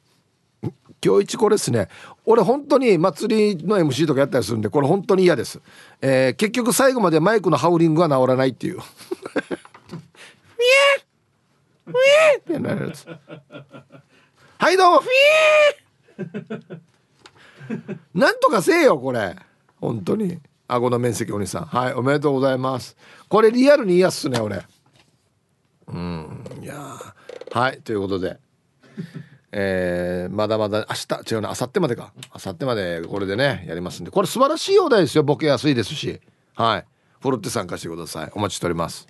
[1.05, 1.89] 今日一これですね。
[2.25, 5.61] 俺本当に祭りの MC とかやったりするんでこれ本当に嫌です、
[6.01, 9.93] えー、結局最後までマイクのハウリングは治らないっていう「フィ
[10.99, 11.05] エ！
[11.87, 11.95] フィ
[12.35, 12.39] エ！
[12.39, 13.07] ってなるやつ。
[14.59, 15.01] はいどうも。
[15.01, 16.23] フィ
[16.79, 16.92] エ！
[18.15, 19.37] なんとかせえよこれ。
[19.81, 20.39] 本当に。
[20.69, 21.65] 顎の面積お兄さん。
[21.67, 22.97] はいおめでとうございます。
[23.29, 24.65] これリアルに嫌っすね俺。
[25.89, 26.97] うんいや
[27.53, 28.39] はいということで。
[29.55, 32.13] えー、まだまだ明日違うな明後日までか。
[32.35, 34.11] 明後日までこれでねやりますんで。
[34.11, 36.21] これ素晴らしいお題ですよボケやすいですし。
[36.55, 36.87] はい。
[37.21, 38.31] ふるって参加してください。
[38.35, 39.07] お待ちしております。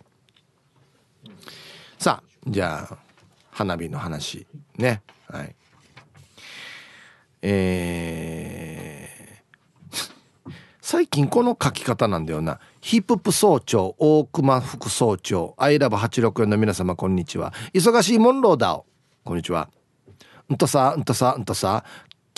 [1.98, 2.98] さあじゃあ
[3.52, 4.46] 花火の話
[4.76, 5.02] ね。
[5.28, 5.54] はい。
[7.42, 12.60] えー、最近この書き方なんだよな。
[12.80, 17.52] ヒップップ総長、大熊副総長、アイラブ864の皆様こんにちは。
[17.74, 18.86] 忙しいモンローだお。
[19.24, 19.68] こんにちは。
[20.52, 21.84] んとさ、うんとさ、うんとさ、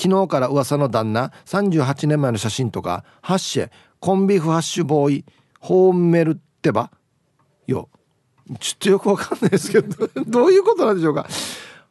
[0.01, 3.71] 昨日から噂の旦那、38年前の写真とか、ハッシェ、
[4.01, 5.25] コンビーフハッシュボーイ、
[5.61, 6.91] ホーメルってば？
[7.67, 7.91] よ。
[8.59, 11.27] ちょっとよくわかんないですけど、 どういうことなんでしょうか？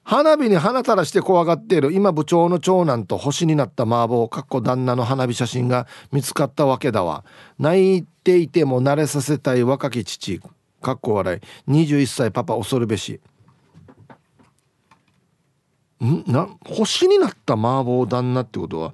[0.04, 7.24] 花火に花垂らして怖がっている今部長の長男と星になった麻婆かっこ旦那の花火写真が見つかったわけだわ。
[7.58, 10.42] 泣いていても慣れさせたい若き父。
[10.82, 11.72] かっこ笑い。
[11.72, 13.22] 21歳パパ恐るべし。
[16.04, 16.24] ん？
[16.28, 18.94] な星になった麻婆旦那ってことは？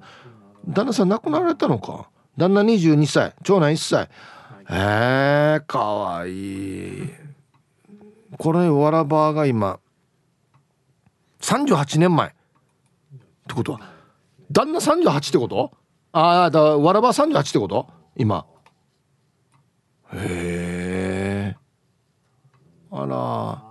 [0.68, 2.08] 旦那さん亡くなられたのか？
[2.36, 3.34] 旦那22歳。
[3.42, 4.08] 長男1歳。
[4.70, 7.10] えー、かわいい。
[8.38, 9.80] これわらばが今
[11.40, 12.28] 38年前。
[12.28, 12.32] っ
[13.48, 13.80] てことは
[14.52, 15.72] 旦那38ってこと？
[16.12, 17.88] ああだわらば38ってこと？
[18.16, 18.46] 今。
[20.12, 21.56] へえ
[22.90, 23.62] あら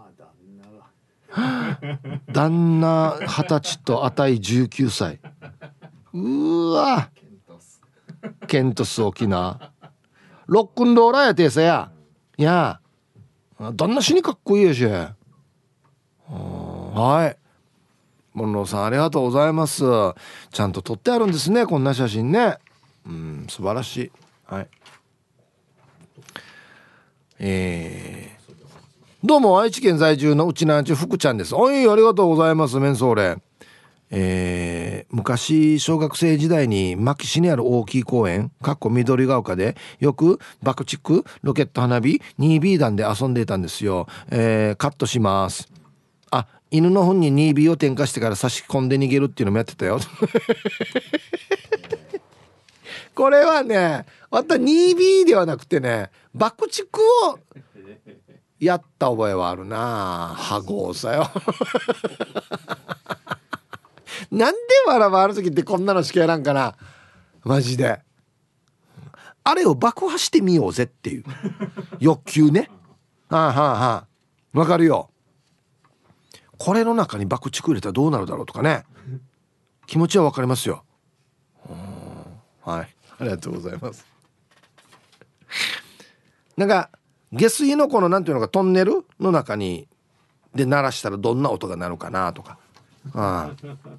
[2.32, 5.20] 旦那二十歳とあたい19歳。
[6.14, 7.10] うわ。
[8.48, 9.02] ケントス。
[9.04, 9.72] 沖縄。
[10.48, 11.92] ロックンローラーやてさや。
[12.38, 12.82] いや
[13.60, 14.84] 旦那死にかっこいいやし。
[14.86, 15.16] は
[17.28, 17.38] い。
[18.34, 19.84] モンローさんありがとうございます。
[20.52, 22.58] ちゃんと撮ってあるんですねこんな写真ね。
[23.06, 24.12] うん素晴らしい。
[24.46, 24.68] はい。
[27.40, 28.54] えー、
[29.24, 31.56] どうも愛知県在住のうちなんち福ちゃんです。
[31.56, 33.38] おいありがとうございますメンソーレ。
[34.12, 45.79] えー、昔小学生時代に牧師にある大きい公園かっこ緑が丘でよく爆竹ロケット花火 2B 弾で遊んでいたんですよ、えー、カットします。
[46.72, 50.00] 犬の糞に 2B を点火してから差し込んで逃げるっていうのもやってたよ。
[53.16, 56.84] これはねまた 2B ではなくてね爆竹
[57.26, 57.40] を
[58.60, 60.34] やった覚えはあるな。
[60.36, 61.30] 羽合さよ。
[64.32, 66.76] なんでわらわある時ってこんなのしかやらんかな。
[67.44, 68.02] マジで。
[69.44, 71.24] あれを爆破してみようぜっていう。
[72.00, 72.70] 欲求ね。
[73.30, 74.08] はあはあは
[74.54, 74.60] あ。
[74.60, 75.10] わかるよ。
[76.60, 78.84] これの中に爆竹入れたらどうなるだろうとかね。
[79.88, 80.84] 気持ちはわかりますよ。
[82.62, 82.96] はい。
[83.18, 84.06] ありがとうございます。
[86.58, 86.90] なんか
[87.32, 89.88] 下水のこのなんていうのかトンネルの中に
[90.54, 92.60] で鳴らしたらどんな音が鳴るかなとか。
[93.14, 93.98] ああ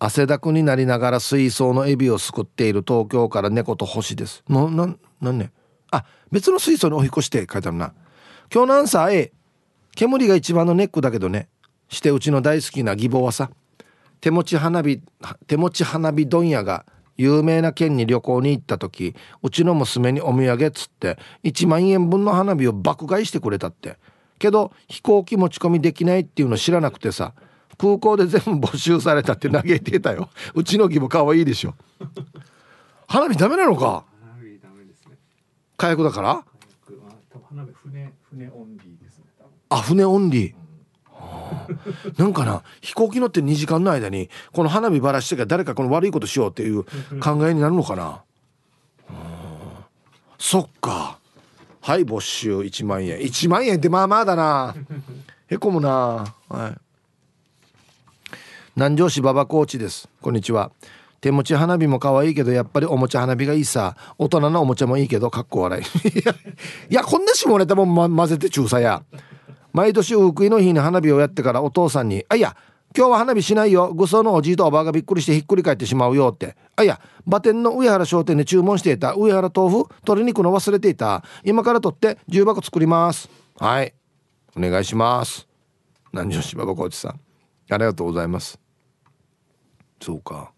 [0.00, 4.42] 汗だくになりながら水槽のエビをすくっている東京から猫と星です。
[4.48, 5.52] なななんね
[5.92, 7.94] あ別の水槽にお引越して書いてあるな。
[8.52, 9.32] 今日のアンサー A
[9.94, 11.48] 煙が一番のネックだけどね。
[11.88, 13.50] してうちの大好きな義母はさ
[14.20, 15.00] 手持ち花火
[15.46, 16.86] 手持ち花火問屋が
[17.18, 23.98] 有名な県に旅行に行った時うちの娘にお土産っつって1万円分の花火を爆買いしてくれたって。
[24.38, 27.34] けど飛行機持ち込みできないっていうの知らなくてさ
[27.78, 30.30] 空港で全部没収されたって嘆いてたよ。
[30.54, 31.74] うちの木も可愛いでしょ。
[33.06, 34.04] 花火ダメなのか？
[34.20, 35.16] 花火ダメですね。
[35.76, 36.44] 火薬だから？
[37.48, 38.91] 花火船船オンリー
[39.74, 40.54] あ船オンリー、
[41.06, 46.84] はあ、なんかな飛行機乗って2時間の間にこの花火ばらしてから誰かこの悪いことしようっていう
[47.20, 48.24] 考えになるのかな、は
[49.08, 49.86] あ、
[50.38, 51.18] そっか。
[51.82, 52.60] はい没収。
[52.60, 53.18] 1万円。
[53.18, 54.74] 1万円ってまあまあだな。
[55.48, 56.32] へこむな。
[56.48, 56.78] はい。
[58.76, 60.08] 南城市馬場コーチです。
[60.20, 60.70] こんにちは。
[61.20, 63.96] 手持ち花火も可愛いけどやっぱりおもちゃ花火がいいさ。
[64.16, 65.82] 大人のおもちゃもいいけどかっこ笑い。
[66.88, 69.02] いやこんな下ネタも、ま、混ぜて中佐や。
[69.72, 72.56] 毎年ウクイの日に花火をやってからお父さんに「あいや
[72.96, 73.92] 今日は花火しないよ。
[73.94, 79.14] 愚僧のおじいとおばあがびっくりしてひっくり返ってしまうよ」って「あいや馬店の上原商店で注文していた。
[79.14, 81.24] 上原豆腐鶏肉の忘れていた。
[81.42, 83.94] 今から取って重箱作ります」はい。
[84.54, 85.48] お願いします。
[86.12, 87.20] 南城市馬場コーチさん。
[87.70, 88.60] ありがとうございます。
[90.02, 90.52] そうか。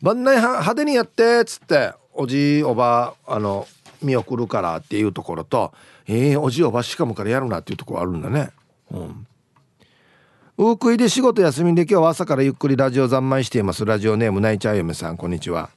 [0.00, 3.66] 晩内派手にやってっつっておじいおばあの
[4.02, 5.72] 見送るからっていうところと
[6.06, 8.50] えー、おじおばしかもからやるなっていうところあるんだね。
[8.90, 9.26] うん。
[10.58, 13.84] ウークイで仕事休みで今日は朝からゆっくりラジオ三昧しています。
[13.84, 15.70] ラジオネームナイチャー嫁さんこんにちは。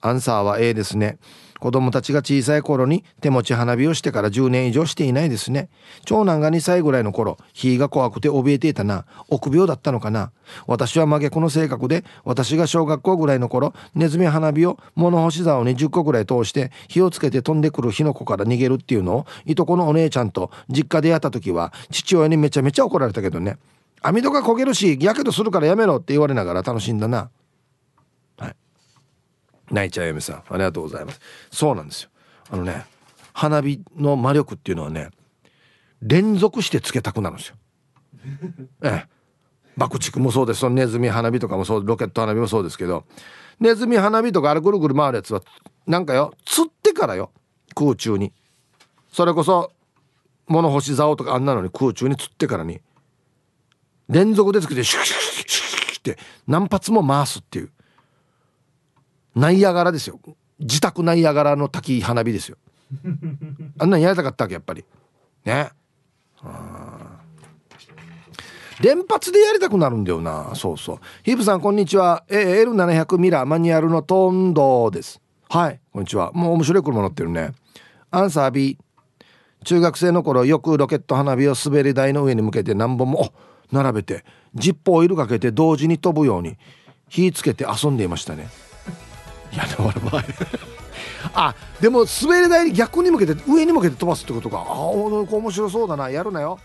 [0.00, 1.18] アンサーは A ですね。
[1.62, 5.68] 子供たちが小さい頃に手持ち花火をしてから10年以上していないですね。
[6.04, 9.04] 長男が2歳ぐらいの頃火が怖くて怯えていたな。
[9.28, 10.32] 臆病だったのかな。
[10.66, 23.56] 私は真逆の性格で私が小学校ぐらいの頃ネズミ花火を物干し竿に10個ぐらい通して火をつけて飛んでくる火の粉から逃げるっていうのをいとこのお姉ちゃんと実家でやった時は父親にめちゃめちゃ怒られたけどね
[24.00, 27.30] 網戸が焦げるしやけどするからやめろって言われながら楽しんだな。
[29.70, 30.36] 泣いちゃう嫁さん。
[30.36, 31.20] ありがとうございます。
[31.50, 32.10] そうなんですよ。
[32.50, 32.84] あのね
[33.32, 35.10] 花火の魔力っていうのはね
[36.02, 37.56] 連続してつけたくなるんですよ。
[38.82, 39.08] ええ。
[39.76, 40.60] 爆竹もそうです。
[40.60, 43.04] そのネズミ花火とかもそうロケット花火もそうですけど。
[43.60, 45.42] ネズミ花火とかあれぐるぐる回るやつは
[45.86, 47.30] なんかよ釣ってからよ
[47.74, 48.32] 空中に。
[49.12, 49.72] それこそ
[50.46, 52.80] 物干し竿とかあんなのに空中に釣ってからに。
[54.08, 57.70] 連続でつけてシュッシュッシュッシュッって何発も回すっていう
[59.34, 60.20] ナイアガラですよ。
[60.58, 62.56] 自宅ナイアガラの滝花火ですよ。
[63.78, 64.84] あんなんやりたかったわけやっぱり。
[65.44, 65.70] ね。
[68.80, 70.52] 連発でやりたくなるんだよな。
[70.54, 70.98] そうそう。
[71.22, 75.20] ヒープさんこんにちは、え L700 ミラーマニュアルのトンドです。
[75.48, 75.80] はい。
[75.92, 76.32] こんにちは。
[76.32, 77.52] もう面白い車乗ってるね。
[78.10, 78.78] アンサー B
[79.64, 83.32] 中学生の頃よくロケット花火を滑り台の上に向けて何本も
[83.70, 86.56] 並べてジップオイルかけて同時に飛ぶように
[87.08, 88.48] 火つけて遊んでいましたね
[89.52, 90.24] いやでも俺前
[91.34, 94.58] あでも滑り台に逆に向けて上に向けて飛ばすってことか。
[94.58, 96.10] ああ面白そうだな。
[96.10, 96.58] やるなよ。